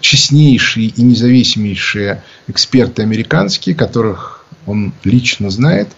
честнейшие 0.00 0.88
и 0.88 1.02
независимейшие 1.02 2.22
эксперты 2.46 3.02
американские, 3.02 3.74
которых 3.74 4.44
он 4.66 4.92
лично 5.04 5.50
знает, 5.50 5.88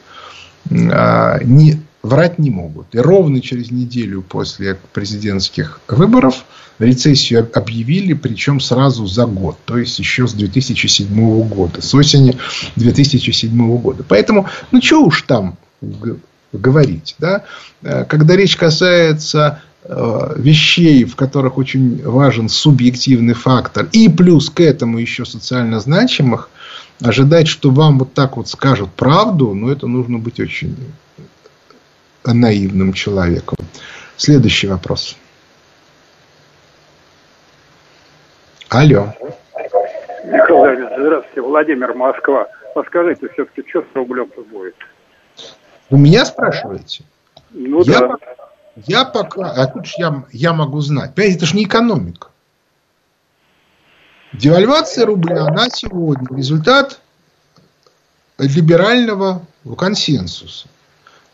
а, 0.70 1.40
не, 1.42 1.80
врать 2.02 2.38
не 2.38 2.50
могут. 2.50 2.94
И 2.94 2.98
ровно 2.98 3.40
через 3.40 3.70
неделю 3.70 4.22
после 4.22 4.78
президентских 4.92 5.80
выборов 5.88 6.44
рецессию 6.78 7.48
объявили, 7.52 8.14
причем 8.14 8.60
сразу 8.60 9.06
за 9.06 9.26
год, 9.26 9.58
то 9.66 9.76
есть 9.76 9.98
еще 9.98 10.26
с 10.26 10.32
2007 10.32 11.48
года, 11.48 11.82
с 11.82 11.94
осени 11.94 12.36
2007 12.76 13.78
года. 13.78 14.04
Поэтому, 14.08 14.48
ну 14.70 14.80
что 14.80 15.04
уж 15.04 15.22
там 15.22 15.58
говорить, 16.52 17.16
да? 17.18 17.44
Э, 17.82 18.04
когда 18.04 18.34
речь 18.36 18.56
касается 18.56 19.60
Э, 19.82 20.34
вещей, 20.36 21.04
в 21.04 21.16
которых 21.16 21.56
очень 21.56 22.02
важен 22.02 22.50
субъективный 22.50 23.32
фактор, 23.32 23.88
и 23.92 24.10
плюс 24.10 24.50
к 24.50 24.60
этому 24.60 24.98
еще 24.98 25.24
социально 25.24 25.80
значимых, 25.80 26.50
ожидать, 27.00 27.48
что 27.48 27.70
вам 27.70 27.98
вот 27.98 28.12
так 28.12 28.36
вот 28.36 28.46
скажут 28.46 28.90
правду, 28.90 29.54
ну, 29.54 29.70
это 29.70 29.86
нужно 29.86 30.18
быть 30.18 30.38
очень 30.38 30.76
наивным 32.24 32.92
человеком. 32.92 33.58
Следующий 34.16 34.66
вопрос. 34.66 35.16
Алло. 38.68 39.12
Михаил 40.24 40.88
здравствуйте. 41.00 41.40
Владимир, 41.40 41.94
Москва. 41.94 42.48
Подскажите, 42.74 43.28
все-таки, 43.32 43.68
что 43.68 43.82
с 43.82 43.94
рублем-то 43.94 44.42
будет? 44.42 44.76
У 45.88 45.96
меня 45.96 46.24
спрашиваете? 46.24 47.04
Ну 47.50 47.82
я 47.82 48.00
да. 48.00 48.16
Я 48.86 49.04
пока, 49.04 49.50
а 49.50 49.66
тут 49.66 49.86
я, 49.98 50.24
я 50.30 50.52
могу 50.52 50.80
знать. 50.80 51.14
Понимаете, 51.14 51.38
это 51.38 51.46
же 51.46 51.56
не 51.56 51.64
экономика. 51.64 52.28
Девальвация 54.32 55.06
рубля, 55.06 55.46
она 55.46 55.68
сегодня 55.70 56.36
результат 56.36 57.00
либерального 58.38 59.42
консенсуса. 59.76 60.68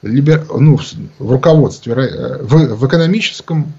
Либер, 0.03 0.47
ну, 0.53 0.79
в 1.19 1.31
руководстве, 1.33 1.95
в, 1.95 2.77
в 2.77 2.87
экономическом 2.87 3.73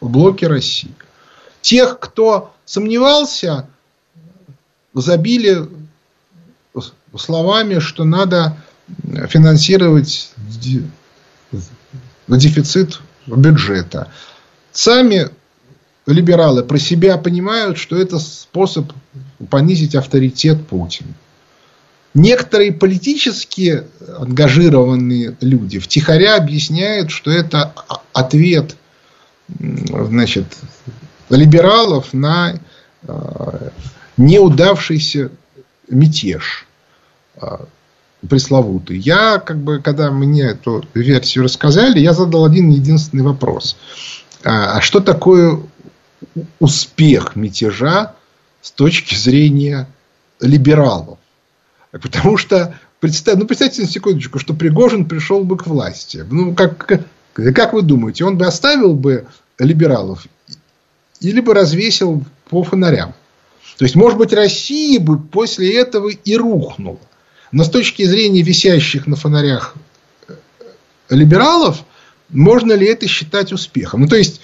блоке 0.00 0.48
России. 0.48 0.94
Тех, 1.60 1.98
кто 2.00 2.52
сомневался, 2.64 3.68
забили 4.94 5.68
словами, 7.16 7.78
что 7.78 8.04
надо 8.04 8.56
финансировать 9.28 10.32
дефицит 12.28 13.00
бюджета. 13.26 14.10
Сами 14.72 15.28
либералы 16.06 16.64
про 16.64 16.78
себя 16.78 17.18
понимают, 17.18 17.78
что 17.78 17.96
это 17.96 18.18
способ 18.18 18.92
понизить 19.48 19.94
авторитет 19.94 20.66
Путина. 20.66 21.14
Некоторые 22.14 22.72
политически 22.72 23.84
ангажированные 24.18 25.36
люди 25.40 25.78
втихаря 25.78 26.36
объясняют, 26.36 27.10
что 27.10 27.30
это 27.30 27.72
ответ 28.12 28.76
значит, 29.48 30.46
либералов 31.28 32.12
на 32.12 32.54
э, 33.02 33.70
неудавшийся 34.16 35.30
мятеж 35.88 36.66
э, 37.40 37.46
пресловутый. 38.28 38.98
Я, 38.98 39.38
как 39.38 39.58
бы, 39.58 39.80
когда 39.80 40.10
мне 40.10 40.42
эту 40.42 40.84
версию 40.94 41.44
рассказали, 41.44 42.00
я 42.00 42.12
задал 42.12 42.44
один 42.44 42.70
единственный 42.70 43.22
вопрос. 43.22 43.76
А, 44.44 44.78
а 44.78 44.80
что 44.80 45.00
такое 45.00 45.60
успех 46.58 47.36
мятежа 47.36 48.14
с 48.60 48.70
точки 48.72 49.14
зрения 49.14 49.88
либералов? 50.40 51.18
Потому 51.90 52.36
что, 52.36 52.78
представь, 53.00 53.38
ну, 53.38 53.46
представьте 53.46 53.82
на 53.82 53.88
секундочку, 53.88 54.38
что 54.38 54.54
Пригожин 54.54 55.06
пришел 55.06 55.44
бы 55.44 55.56
к 55.56 55.66
власти. 55.66 56.24
Ну, 56.30 56.54
как, 56.54 57.04
как 57.34 57.72
вы 57.72 57.82
думаете, 57.82 58.24
он 58.24 58.38
бы 58.38 58.46
оставил 58.46 58.94
бы 58.94 59.26
либералов 59.58 60.26
или 61.20 61.40
бы 61.40 61.54
развесил 61.54 62.24
по 62.48 62.62
фонарям? 62.62 63.14
То 63.76 63.84
есть, 63.84 63.96
может 63.96 64.18
быть, 64.18 64.32
Россия 64.32 65.00
бы 65.00 65.18
после 65.18 65.74
этого 65.76 66.10
и 66.10 66.36
рухнула. 66.36 67.00
Но 67.50 67.64
с 67.64 67.70
точки 67.70 68.04
зрения 68.04 68.42
висящих 68.42 69.06
на 69.06 69.16
фонарях 69.16 69.74
э, 70.28 70.34
либералов, 71.08 71.84
можно 72.28 72.72
ли 72.72 72.86
это 72.86 73.08
считать 73.08 73.52
успехом? 73.52 74.02
Ну, 74.02 74.08
то 74.08 74.16
есть, 74.16 74.40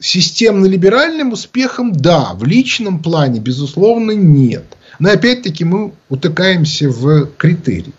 системно-либеральным 0.00 1.32
успехом, 1.32 1.92
да, 1.92 2.34
в 2.34 2.44
личном 2.44 3.02
плане, 3.02 3.40
безусловно, 3.40 4.10
нет. 4.10 4.64
Но 4.98 5.10
опять-таки 5.10 5.64
мы 5.64 5.92
утыкаемся 6.08 6.88
в 6.88 7.26
критерии. 7.36 7.92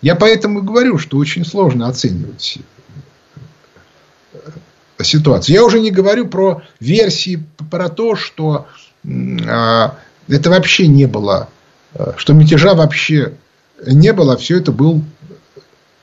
Я 0.00 0.16
поэтому 0.16 0.60
и 0.60 0.62
говорю, 0.62 0.98
что 0.98 1.16
очень 1.18 1.44
сложно 1.44 1.88
оценивать 1.88 2.58
э, 4.32 5.04
ситуацию. 5.04 5.54
Я 5.54 5.64
уже 5.64 5.80
не 5.80 5.90
говорю 5.90 6.26
про 6.26 6.62
версии 6.80 7.44
про 7.70 7.88
то, 7.88 8.16
что 8.16 8.66
а, 9.46 9.96
это 10.28 10.50
вообще 10.50 10.86
не 10.88 11.06
было, 11.06 11.48
э, 11.94 12.12
что 12.16 12.32
мятежа 12.32 12.74
вообще 12.74 13.34
не 13.86 14.12
было, 14.12 14.36
все 14.36 14.58
это 14.58 14.72
был 14.72 15.02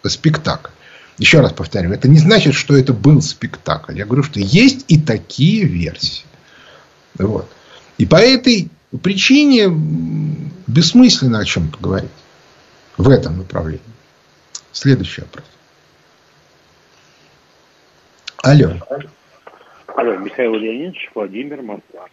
спектакль. 0.06 0.72
Еще 1.18 1.42
раз 1.42 1.52
повторю, 1.52 1.92
это 1.92 2.08
не 2.08 2.20
значит, 2.20 2.54
что 2.54 2.78
это 2.78 2.94
был 2.94 3.22
спектакль. 3.22 3.98
Я 3.98 4.06
говорю, 4.06 4.24
что 4.24 4.40
есть 4.40 4.86
и 4.88 4.98
такие 4.98 5.66
версии. 5.66 6.24
Вот. 7.18 7.50
И 7.98 8.06
по 8.06 8.16
этой 8.16 8.70
причине 8.98 9.68
бессмысленно 10.68 11.40
о 11.40 11.46
чем-то 11.46 11.78
говорить 11.80 12.10
в 12.98 13.10
этом 13.10 13.38
направлении. 13.38 13.82
Следующий 14.72 15.22
вопрос. 15.22 15.46
Алло. 18.44 18.72
Алло, 19.88 20.18
Михаил 20.18 20.54
Леонидович, 20.56 21.10
Владимир 21.14 21.62
Москва. 21.62 22.06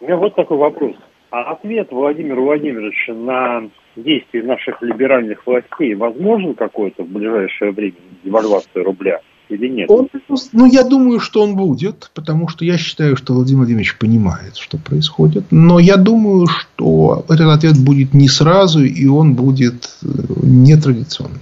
У 0.00 0.04
меня 0.04 0.16
вот 0.16 0.34
такой 0.34 0.56
вопрос. 0.56 0.96
А 1.30 1.52
ответ 1.52 1.90
Владимира 1.90 2.40
Владимировича 2.40 3.14
на 3.14 3.70
действия 3.96 4.42
наших 4.42 4.82
либеральных 4.82 5.46
властей 5.46 5.94
возможен 5.94 6.54
какой-то 6.54 7.04
в 7.04 7.08
ближайшее 7.08 7.72
время 7.72 7.96
девальвация 8.22 8.84
рубля? 8.84 9.20
Или 9.52 9.68
нет? 9.68 9.90
Он, 9.90 10.08
ну, 10.52 10.66
я 10.66 10.84
думаю, 10.84 11.20
что 11.20 11.42
он 11.42 11.56
будет, 11.56 12.10
потому 12.14 12.48
что 12.48 12.64
я 12.64 12.78
считаю, 12.78 13.16
что 13.16 13.34
Владимир 13.34 13.58
Владимирович 13.58 13.96
понимает, 13.96 14.56
что 14.56 14.78
происходит. 14.78 15.44
Но 15.50 15.78
я 15.78 15.96
думаю, 15.96 16.46
что 16.46 17.24
этот 17.28 17.48
ответ 17.48 17.78
будет 17.78 18.14
не 18.14 18.28
сразу, 18.28 18.82
и 18.82 19.06
он 19.06 19.34
будет 19.34 19.90
э, 20.02 20.06
нетрадиционный. 20.42 21.40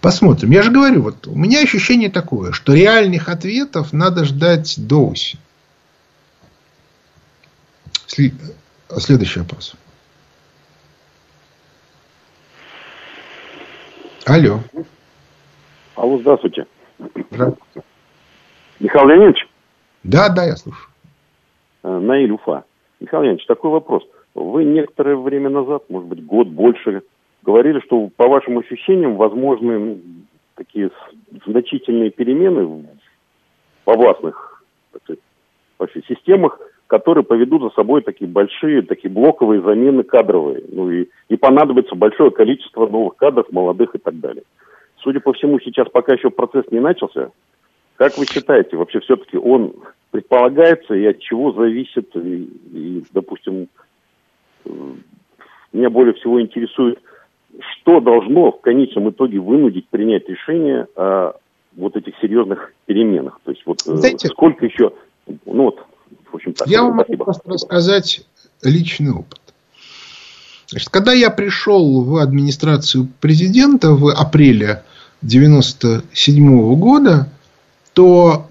Посмотрим. 0.00 0.50
Я 0.50 0.62
же 0.62 0.70
говорю, 0.70 1.02
вот 1.02 1.26
у 1.26 1.34
меня 1.34 1.60
ощущение 1.60 2.08
такое, 2.08 2.52
что 2.52 2.74
реальных 2.74 3.28
ответов 3.28 3.92
надо 3.92 4.24
ждать 4.24 4.74
до 4.76 5.08
осени. 5.08 5.40
Следующий 8.96 9.40
вопрос. 9.40 9.74
Алло. 14.24 14.62
Алло, 15.98 16.16
здравствуйте. 16.18 16.64
Здравствуйте. 17.30 17.82
Михаил 18.78 19.08
Леонидович? 19.08 19.48
Да, 20.04 20.28
да, 20.28 20.44
я 20.44 20.54
слушаю. 20.54 20.86
Э, 21.82 21.98
Наиль 21.98 22.30
Уфа. 22.30 22.62
Михаил 23.00 23.24
Леонидович, 23.24 23.46
такой 23.46 23.72
вопрос. 23.72 24.04
Вы 24.32 24.62
некоторое 24.62 25.16
время 25.16 25.50
назад, 25.50 25.82
может 25.88 26.08
быть, 26.08 26.24
год 26.24 26.46
больше, 26.46 27.02
говорили, 27.42 27.80
что 27.80 28.10
по 28.16 28.28
вашим 28.28 28.58
ощущениям 28.58 29.16
возможны 29.16 29.78
ну, 29.78 29.98
такие 30.54 30.92
значительные 31.44 32.10
перемены 32.10 32.86
во 33.84 33.94
властных 33.94 34.62
сказать, 35.02 35.20
вообще, 35.80 36.02
системах, 36.06 36.60
которые 36.86 37.24
поведут 37.24 37.62
за 37.62 37.70
собой 37.70 38.02
такие 38.02 38.30
большие, 38.30 38.82
такие 38.82 39.10
блоковые 39.10 39.62
замены 39.62 40.04
кадровые. 40.04 40.62
Ну 40.70 40.92
и, 40.92 41.08
и 41.28 41.36
понадобится 41.36 41.96
большое 41.96 42.30
количество 42.30 42.86
новых 42.86 43.16
кадров, 43.16 43.50
молодых 43.50 43.96
и 43.96 43.98
так 43.98 44.20
далее. 44.20 44.44
Судя 45.02 45.20
по 45.20 45.32
всему, 45.32 45.60
сейчас 45.60 45.88
пока 45.88 46.14
еще 46.14 46.30
процесс 46.30 46.64
не 46.70 46.80
начался. 46.80 47.30
Как 47.96 48.16
вы 48.16 48.26
считаете, 48.26 48.76
вообще 48.76 49.00
все-таки 49.00 49.36
он 49.36 49.74
предполагается 50.10 50.94
и 50.94 51.04
от 51.04 51.20
чего 51.20 51.52
зависит, 51.52 52.14
и, 52.16 52.44
и 52.72 53.04
допустим, 53.12 53.68
э, 54.64 54.70
меня 55.72 55.90
более 55.90 56.14
всего 56.14 56.40
интересует, 56.40 56.98
что 57.72 58.00
должно 58.00 58.52
в 58.52 58.60
конечном 58.60 59.10
итоге 59.10 59.38
вынудить 59.38 59.88
принять 59.88 60.28
решение 60.28 60.86
о 60.96 61.32
вот 61.76 61.96
этих 61.96 62.14
серьезных 62.20 62.72
переменах? 62.86 63.40
То 63.44 63.50
есть 63.50 63.62
вот 63.66 63.80
э, 63.86 63.96
Знаете, 63.96 64.28
сколько 64.28 64.64
еще, 64.64 64.92
ну 65.26 65.64
вот, 65.64 65.84
в 66.30 66.34
общем 66.34 66.52
так. 66.52 66.68
Я 66.68 66.82
вам 66.82 66.96
могу 66.96 67.16
просто 67.16 67.50
рассказать 67.50 68.26
личный 68.62 69.12
опыт. 69.12 69.40
Значит, 70.68 70.90
когда 70.90 71.12
я 71.12 71.30
пришел 71.30 72.04
в 72.04 72.16
администрацию 72.16 73.08
президента 73.20 73.92
в 73.92 74.08
апреле 74.08 74.82
97 75.22 76.74
года, 76.76 77.28
то 77.92 78.46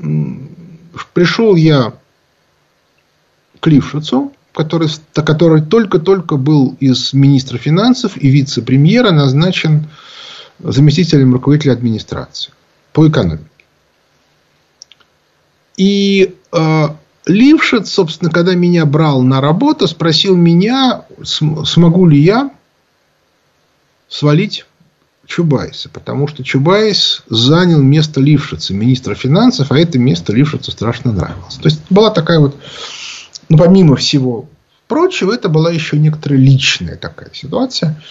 пришел 1.13 1.55
я 1.55 1.93
к 3.59 3.68
Лившицу, 3.68 4.34
который, 4.53 4.89
который 5.13 5.61
только-только 5.61 6.38
был 6.38 6.76
из 6.80 7.13
министра 7.13 7.57
финансов 7.57 8.18
и 8.18 8.30
вице-премьера 8.30 9.11
назначен 9.11 9.88
заместителем 10.59 11.34
руководителя 11.34 11.74
администрации 11.74 12.51
по 12.91 13.07
экономике. 13.07 13.45
И 15.78 16.36
э, 16.51 16.88
Лившиц, 17.28 17.89
собственно, 17.89 18.32
когда 18.32 18.55
меня 18.55 18.86
брал 18.86 19.22
на 19.22 19.41
работу, 19.41 19.88
спросил 19.88 20.36
меня, 20.36 21.05
смогу 21.24 22.07
ли 22.07 22.20
я 22.20 22.51
свалить 24.07 24.65
Чубайса, 25.28 25.89
потому 25.89 26.28
что 26.28 26.43
Чубайс 26.43 27.23
занял 27.28 27.82
место 27.82 28.21
Лившица, 28.21 28.73
министра 28.73 29.13
финансов, 29.13 29.71
а 29.71 29.78
это 29.78 29.99
место 29.99 30.34
Лившицу 30.34 30.71
страшно 30.71 31.11
нравилось. 31.11 31.55
То 31.55 31.67
есть 31.67 31.82
была 31.89 32.09
такая 32.11 32.39
вот, 32.39 32.55
ну 33.49 33.57
помимо 33.57 33.97
всего 33.97 34.47
прочего, 34.88 35.34
это 35.34 35.49
была 35.49 35.69
еще 35.69 35.99
некоторая 35.99 36.39
личная 36.39 36.95
такая 36.95 37.30
ситуация. 37.34 38.01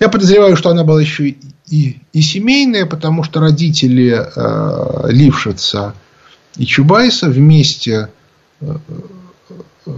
Я 0.00 0.08
подозреваю, 0.08 0.56
что 0.56 0.70
она 0.70 0.82
была 0.82 1.00
еще 1.00 1.28
и, 1.28 1.38
и, 1.68 2.00
и 2.12 2.20
семейная, 2.20 2.84
потому 2.84 3.22
что 3.22 3.40
родители 3.40 4.20
э, 4.34 5.10
Лившица 5.12 5.94
и 6.56 6.66
Чубайса 6.66 7.28
вместе 7.30 8.08
э, 8.60 8.76
э, 9.86 9.92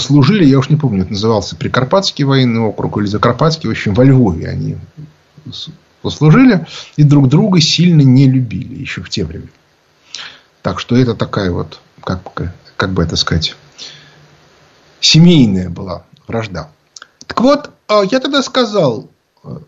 служили, 0.00 0.44
я 0.44 0.58
уж 0.58 0.68
не 0.68 0.76
помню, 0.76 1.02
это 1.02 1.12
назывался 1.12 1.54
Прикарпатский 1.54 2.24
военный 2.24 2.60
округ 2.60 2.98
или 2.98 3.06
Закарпатский, 3.06 3.68
в 3.68 3.72
общем, 3.72 3.94
во 3.94 4.02
Львове 4.02 4.48
они 4.48 4.76
послужили 6.02 6.66
и 6.96 7.02
друг 7.02 7.28
друга 7.28 7.60
сильно 7.60 8.02
не 8.02 8.26
любили 8.26 8.80
еще 8.80 9.02
в 9.02 9.10
те 9.10 9.24
времена. 9.24 9.50
Так 10.62 10.80
что 10.80 10.96
это 10.96 11.14
такая 11.14 11.50
вот, 11.50 11.80
как, 12.04 12.52
как 12.76 12.92
бы 12.92 13.02
это 13.02 13.16
сказать, 13.16 13.56
семейная 15.00 15.70
была 15.70 16.04
вражда. 16.26 16.70
Так 17.26 17.40
вот, 17.40 17.70
а, 17.88 18.02
я 18.10 18.20
тогда 18.20 18.42
сказал 18.42 19.10
э, 19.44 19.58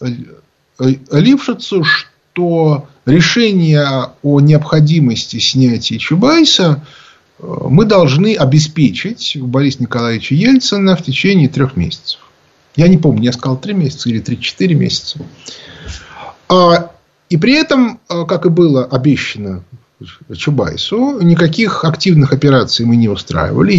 э, 0.00 0.94
Лившицу, 1.10 1.84
что 1.84 2.88
решение 3.04 4.12
о 4.22 4.40
необходимости 4.40 5.38
снятия 5.38 5.98
Чубайса 5.98 6.84
э, 7.38 7.42
мы 7.68 7.84
должны 7.84 8.36
обеспечить 8.36 9.36
у 9.36 9.46
Бориса 9.46 9.82
Николаевича 9.82 10.34
Ельцина 10.34 10.96
в 10.96 11.02
течение 11.02 11.48
трех 11.48 11.76
месяцев. 11.76 12.20
Я 12.76 12.88
не 12.88 12.98
помню, 12.98 13.24
я 13.24 13.32
сказал 13.32 13.58
три 13.58 13.74
месяца 13.74 14.08
или 14.08 14.20
три-четыре 14.20 14.74
месяца. 14.74 15.18
А, 16.48 16.92
и 17.28 17.36
при 17.36 17.54
этом, 17.54 18.00
э, 18.08 18.24
как 18.26 18.46
и 18.46 18.48
было 18.48 18.84
обещано 18.84 19.62
Чубайсу, 20.34 21.20
никаких 21.20 21.84
активных 21.84 22.32
операций 22.32 22.86
мы 22.86 22.96
не 22.96 23.08
устраивали. 23.08 23.74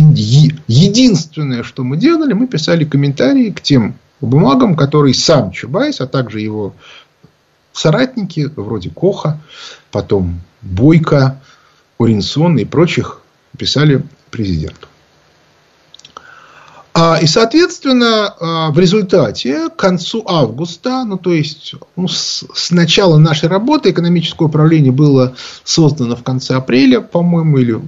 Единственное, 0.67 1.63
что 1.63 1.83
мы 1.83 1.97
делали, 1.97 2.33
мы 2.33 2.47
писали 2.47 2.85
комментарии 2.85 3.49
к 3.49 3.61
тем 3.61 3.95
бумагам, 4.19 4.75
которые 4.75 5.13
сам 5.13 5.51
Чубайс, 5.51 5.99
а 5.99 6.07
также 6.07 6.41
его 6.41 6.75
соратники, 7.73 8.51
вроде 8.55 8.89
Коха, 8.89 9.39
потом 9.91 10.41
Бойко, 10.61 11.41
Оринсон 11.97 12.57
и 12.57 12.65
прочих, 12.65 13.21
писали 13.57 14.03
президенту. 14.29 14.87
А, 17.01 17.17
и, 17.19 17.25
соответственно, 17.25 18.35
а, 18.39 18.69
в 18.69 18.77
результате 18.77 19.69
к 19.69 19.75
концу 19.75 20.23
августа, 20.27 21.03
ну, 21.03 21.17
то 21.17 21.33
есть 21.33 21.73
ну, 21.95 22.07
с, 22.07 22.43
с 22.53 22.69
начала 22.69 23.17
нашей 23.17 23.49
работы 23.49 23.89
экономическое 23.89 24.45
управление 24.45 24.91
было 24.91 25.35
создано 25.63 26.15
в 26.15 26.21
конце 26.21 26.53
апреля, 26.53 27.01
по-моему, 27.01 27.57
или 27.57 27.81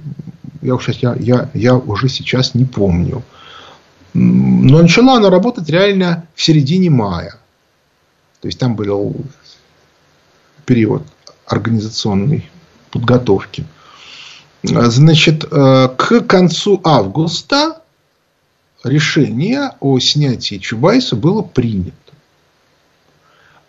я, 0.62 0.74
уже, 0.74 0.92
я, 1.00 1.14
я, 1.14 1.48
я 1.54 1.76
уже 1.76 2.08
сейчас 2.08 2.54
не 2.54 2.64
помню. 2.64 3.22
Но 4.14 4.82
начала 4.82 5.18
она 5.18 5.30
работать 5.30 5.68
реально 5.68 6.26
в 6.34 6.42
середине 6.42 6.90
мая. 6.90 7.36
То 8.40 8.48
есть 8.48 8.58
там 8.58 8.74
был 8.74 9.14
период 10.66 11.04
организационной 11.46 12.50
подготовки. 12.90 13.64
Значит, 14.64 15.44
э, 15.44 15.88
к 15.96 16.20
концу 16.22 16.80
августа 16.82 17.83
решение 18.84 19.72
о 19.80 19.98
снятии 19.98 20.56
Чубайса 20.56 21.16
было 21.16 21.42
принято. 21.42 21.94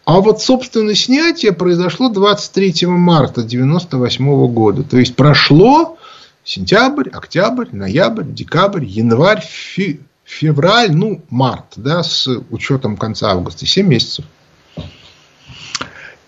А 0.06 0.20
вот, 0.22 0.42
собственно, 0.42 0.94
снятие 0.94 1.52
произошло 1.52 2.10
23 2.10 2.86
марта 2.88 3.42
1998 3.42 4.48
года. 4.54 4.84
То 4.84 4.98
есть, 4.98 5.16
прошло 5.16 5.98
сентябрь, 6.44 7.10
октябрь, 7.10 7.70
ноябрь, 7.72 8.26
декабрь, 8.26 8.86
январь, 8.86 9.44
февраль, 10.24 10.92
ну, 10.92 11.24
март, 11.30 11.74
да, 11.76 12.04
с 12.04 12.28
учетом 12.52 12.98
конца 12.98 13.32
августа, 13.32 13.66
7 13.66 13.88
месяцев. 13.88 14.26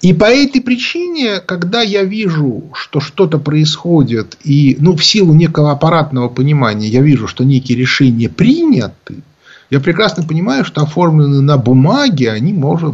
И 0.07 0.13
по 0.13 0.23
этой 0.23 0.61
причине, 0.61 1.41
когда 1.41 1.81
я 1.81 2.05
вижу, 2.05 2.63
что 2.73 3.01
что-то 3.01 3.39
происходит, 3.39 4.37
и 4.41 4.77
ну, 4.79 4.95
в 4.95 5.03
силу 5.03 5.33
некого 5.33 5.73
аппаратного 5.73 6.29
понимания 6.29 6.87
я 6.87 7.01
вижу, 7.01 7.27
что 7.27 7.43
некие 7.43 7.77
решения 7.77 8.29
приняты, 8.29 9.15
я 9.69 9.81
прекрасно 9.81 10.23
понимаю, 10.23 10.63
что 10.63 10.81
оформлены 10.81 11.41
на 11.41 11.57
бумаге, 11.57 12.31
они 12.31 12.53
может, 12.53 12.93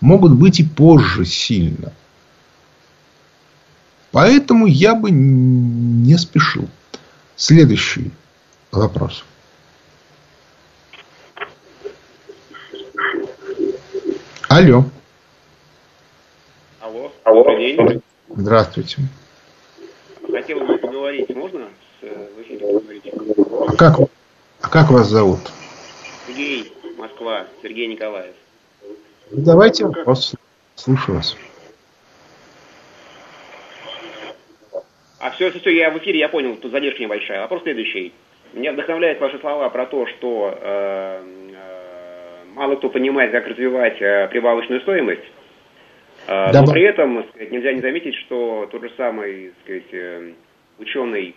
могут 0.00 0.32
быть 0.32 0.60
и 0.60 0.64
позже 0.64 1.26
сильно. 1.26 1.92
Поэтому 4.10 4.64
я 4.64 4.94
бы 4.94 5.10
не 5.10 6.16
спешил. 6.16 6.70
Следующий 7.36 8.12
вопрос. 8.72 9.24
Алло. 14.48 14.86
Алло. 17.24 17.44
Добрый 17.44 17.76
день. 17.76 18.02
Здравствуйте. 18.28 18.98
Хотел 20.30 20.60
бы 20.60 20.78
поговорить, 20.78 21.34
можно 21.34 21.66
с, 22.00 22.04
э? 22.04 22.26
А 23.68 23.76
как, 23.76 23.98
а 24.62 24.68
как 24.68 24.90
вас 24.90 25.08
зовут? 25.08 25.40
Сергей, 26.26 26.72
Москва, 26.96 27.46
Сергей 27.62 27.88
Николаев. 27.88 28.34
Давайте 29.30 29.84
вопрос. 29.84 30.34
Слушаю 30.76 31.16
вас. 31.16 31.36
А 35.18 35.30
все, 35.32 35.50
все, 35.50 35.60
все, 35.60 35.70
я 35.70 35.90
в 35.90 35.98
эфире, 35.98 36.20
я 36.20 36.28
понял, 36.28 36.56
тут 36.56 36.72
задержка 36.72 37.02
небольшая. 37.02 37.42
Вопрос 37.42 37.62
следующий. 37.62 38.14
Меня 38.54 38.72
вдохновляют 38.72 39.20
ваши 39.20 39.38
слова 39.38 39.68
про 39.68 39.86
то, 39.86 40.06
что 40.06 40.58
э, 40.60 41.22
э, 41.52 42.44
мало 42.54 42.76
кто 42.76 42.88
понимает, 42.88 43.30
как 43.32 43.46
развивать 43.46 44.00
э, 44.00 44.28
прибавочную 44.28 44.80
стоимость. 44.80 45.24
А, 46.32 46.52
но 46.52 46.64
при 46.64 46.82
этом 46.82 47.24
сказать, 47.30 47.50
нельзя 47.50 47.72
не 47.72 47.80
заметить, 47.80 48.14
что 48.14 48.68
тот 48.70 48.82
же 48.82 48.92
самый 48.96 49.52
сказать, 49.64 49.92
э, 49.92 50.30
ученый 50.78 51.34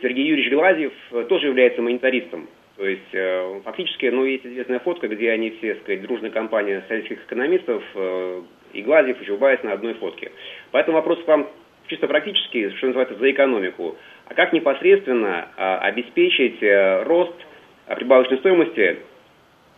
Сергей 0.00 0.24
Юрьевич 0.26 0.50
Глазьев 0.50 0.94
э, 1.12 1.26
тоже 1.28 1.48
является 1.48 1.82
монетаристом. 1.82 2.48
То 2.78 2.86
есть 2.86 3.12
э, 3.12 3.60
фактически, 3.62 4.06
ну, 4.06 4.24
есть 4.24 4.46
известная 4.46 4.78
фотка, 4.78 5.08
где 5.08 5.32
они 5.32 5.50
все, 5.50 5.74
сказать, 5.74 6.00
дружная 6.00 6.30
компания 6.30 6.82
советских 6.88 7.26
экономистов, 7.26 7.82
и 8.72 8.80
Глазьев, 8.80 9.20
и 9.20 9.26
Чубайс 9.26 9.62
на 9.62 9.74
одной 9.74 9.92
фотке. 9.94 10.32
Поэтому 10.70 10.96
вопрос 10.96 11.22
к 11.22 11.28
вам 11.28 11.46
чисто 11.88 12.08
практически, 12.08 12.70
что 12.70 12.86
называется, 12.86 13.16
за 13.16 13.30
экономику. 13.30 13.98
А 14.28 14.34
как 14.34 14.54
непосредственно 14.54 15.48
обеспечить 15.82 16.58
рост 17.06 17.34
прибавочной 17.86 18.38
стоимости 18.38 18.96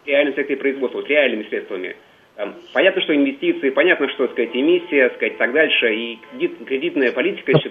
реальным 0.06 0.34
секторе 0.36 0.58
производства, 0.58 0.98
вот 0.98 1.08
реальными 1.08 1.42
средствами– 1.48 1.96
Понятно, 2.72 3.02
что 3.02 3.16
инвестиции, 3.16 3.70
понятно, 3.70 4.08
что, 4.14 4.28
сказать, 4.28 4.50
эмиссия, 4.54 5.10
сказать, 5.16 5.38
так 5.38 5.52
дальше, 5.52 5.92
и 5.92 6.18
кредит, 6.30 6.52
кредитная 6.66 7.10
политика 7.10 7.50
еще... 7.50 7.68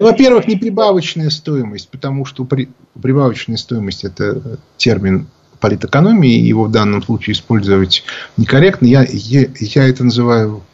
Ну, 0.00 0.06
во-первых, 0.06 0.48
не 0.48 0.56
прибавочная 0.56 1.30
стоимость, 1.30 1.88
потому 1.90 2.24
что 2.24 2.44
при, 2.44 2.68
прибавочная 3.00 3.56
стоимость– 3.56 4.04
это 4.04 4.58
термин 4.76 5.28
политэкономии, 5.60 6.36
его 6.36 6.64
в 6.64 6.72
данном 6.72 7.00
случае 7.00 7.34
использовать 7.34 8.02
некорректно. 8.36 8.86
Я, 8.86 9.06
я, 9.08 9.46
я 9.56 9.88
это 9.88 10.02
называю 10.02 10.64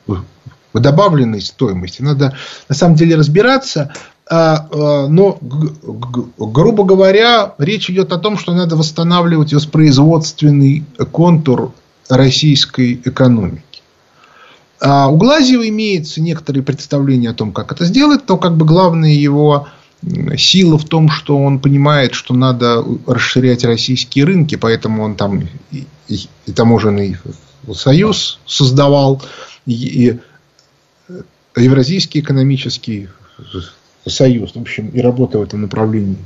добавленной 0.73 1.43
стоимостью. 1.43 2.07
Надо 2.07 2.35
на 2.71 2.75
самом 2.75 2.97
деле 2.97 3.17
разбираться, 3.17 3.93
а, 4.31 4.69
а, 4.73 5.07
но, 5.09 5.39
грубо 5.43 6.85
говоря, 6.85 7.55
речь 7.59 7.91
идет 7.91 8.13
о 8.13 8.19
том, 8.19 8.39
что 8.39 8.55
надо 8.55 8.77
восстанавливать 8.77 9.53
воспроизводственный 9.53 10.85
контур 11.11 11.75
российской 12.09 12.95
экономики. 13.05 13.63
А 14.81 15.09
у 15.09 15.17
Глазьева 15.17 15.69
имеется 15.69 16.21
некоторые 16.21 16.63
представления 16.63 17.31
о 17.31 17.35
том, 17.35 17.53
как 17.53 17.73
это 17.73 17.85
сделать, 17.85 18.23
но 18.29 18.37
как 18.37 18.57
бы 18.57 18.67
главная 18.67 19.13
его 19.13 19.69
сила 20.37 20.79
в 20.79 20.85
том, 20.85 21.09
что 21.09 21.39
он 21.39 21.61
понимает, 21.61 22.15
что 22.15 22.35
надо 22.35 22.85
расширять 23.07 23.65
российские 23.65 24.25
рынки, 24.25 24.57
поэтому 24.57 25.05
он 25.05 25.15
там 25.15 25.49
и, 25.71 25.87
и, 26.09 26.27
и 26.47 26.53
таможенный 26.53 27.17
союз 27.73 28.41
создавал, 28.45 29.23
и, 29.67 29.73
и 30.09 30.21
Евразийский 31.55 32.21
экономический 32.21 33.09
союз, 34.07 34.55
в 34.55 34.61
общем, 34.61 34.89
и 34.89 35.01
работа 35.01 35.39
в 35.39 35.43
этом 35.43 35.63
направлении 35.63 36.19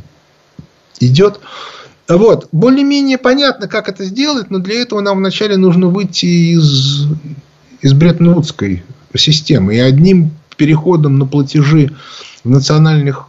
идет. 1.00 1.40
Вот. 2.08 2.48
Более-менее 2.52 3.18
понятно, 3.18 3.68
как 3.68 3.88
это 3.88 4.04
сделать, 4.04 4.50
но 4.50 4.58
для 4.58 4.80
этого 4.80 5.00
нам 5.00 5.18
вначале 5.18 5.56
нужно 5.56 5.88
выйти 5.88 6.26
из, 6.54 7.06
из 7.82 7.92
Бреттон-Вудской 7.92 8.84
системы. 9.14 9.76
И 9.76 9.78
одним 9.78 10.30
переходом 10.56 11.18
на 11.18 11.26
платежи 11.26 11.90
в 12.44 12.48
национальных 12.50 13.28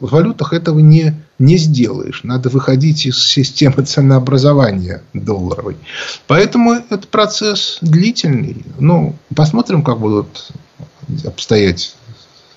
валютах 0.00 0.52
этого 0.52 0.80
не, 0.80 1.14
не 1.38 1.56
сделаешь. 1.56 2.22
Надо 2.24 2.48
выходить 2.48 3.06
из 3.06 3.24
системы 3.24 3.84
ценообразования 3.84 5.02
долларовой. 5.14 5.76
Поэтому 6.26 6.72
этот 6.72 7.08
процесс 7.08 7.78
длительный. 7.80 8.64
Ну, 8.78 9.14
посмотрим, 9.34 9.82
как 9.82 10.00
будут 10.00 10.50
обстоять 11.24 11.96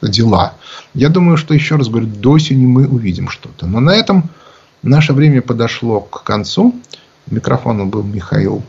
дела. 0.01 0.53
Я 0.93 1.09
думаю, 1.09 1.37
что, 1.37 1.53
еще 1.53 1.75
раз 1.75 1.87
говорю, 1.87 2.07
до 2.07 2.31
осени 2.31 2.65
мы 2.65 2.87
увидим 2.87 3.29
что-то. 3.29 3.67
Но 3.67 3.79
на 3.79 3.95
этом 3.95 4.29
Наше 4.85 5.13
время 5.13 5.41
подошло 5.41 5.99
к 5.99 6.21
концу. 6.21 6.75
Микрофоном 7.25 7.89
был 7.89 8.03
Михаил 8.03 8.61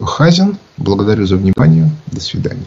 Хазин. 0.00 0.58
Благодарю 0.76 1.24
за 1.24 1.36
внимание. 1.36 1.88
До 2.08 2.20
свидания. 2.20 2.66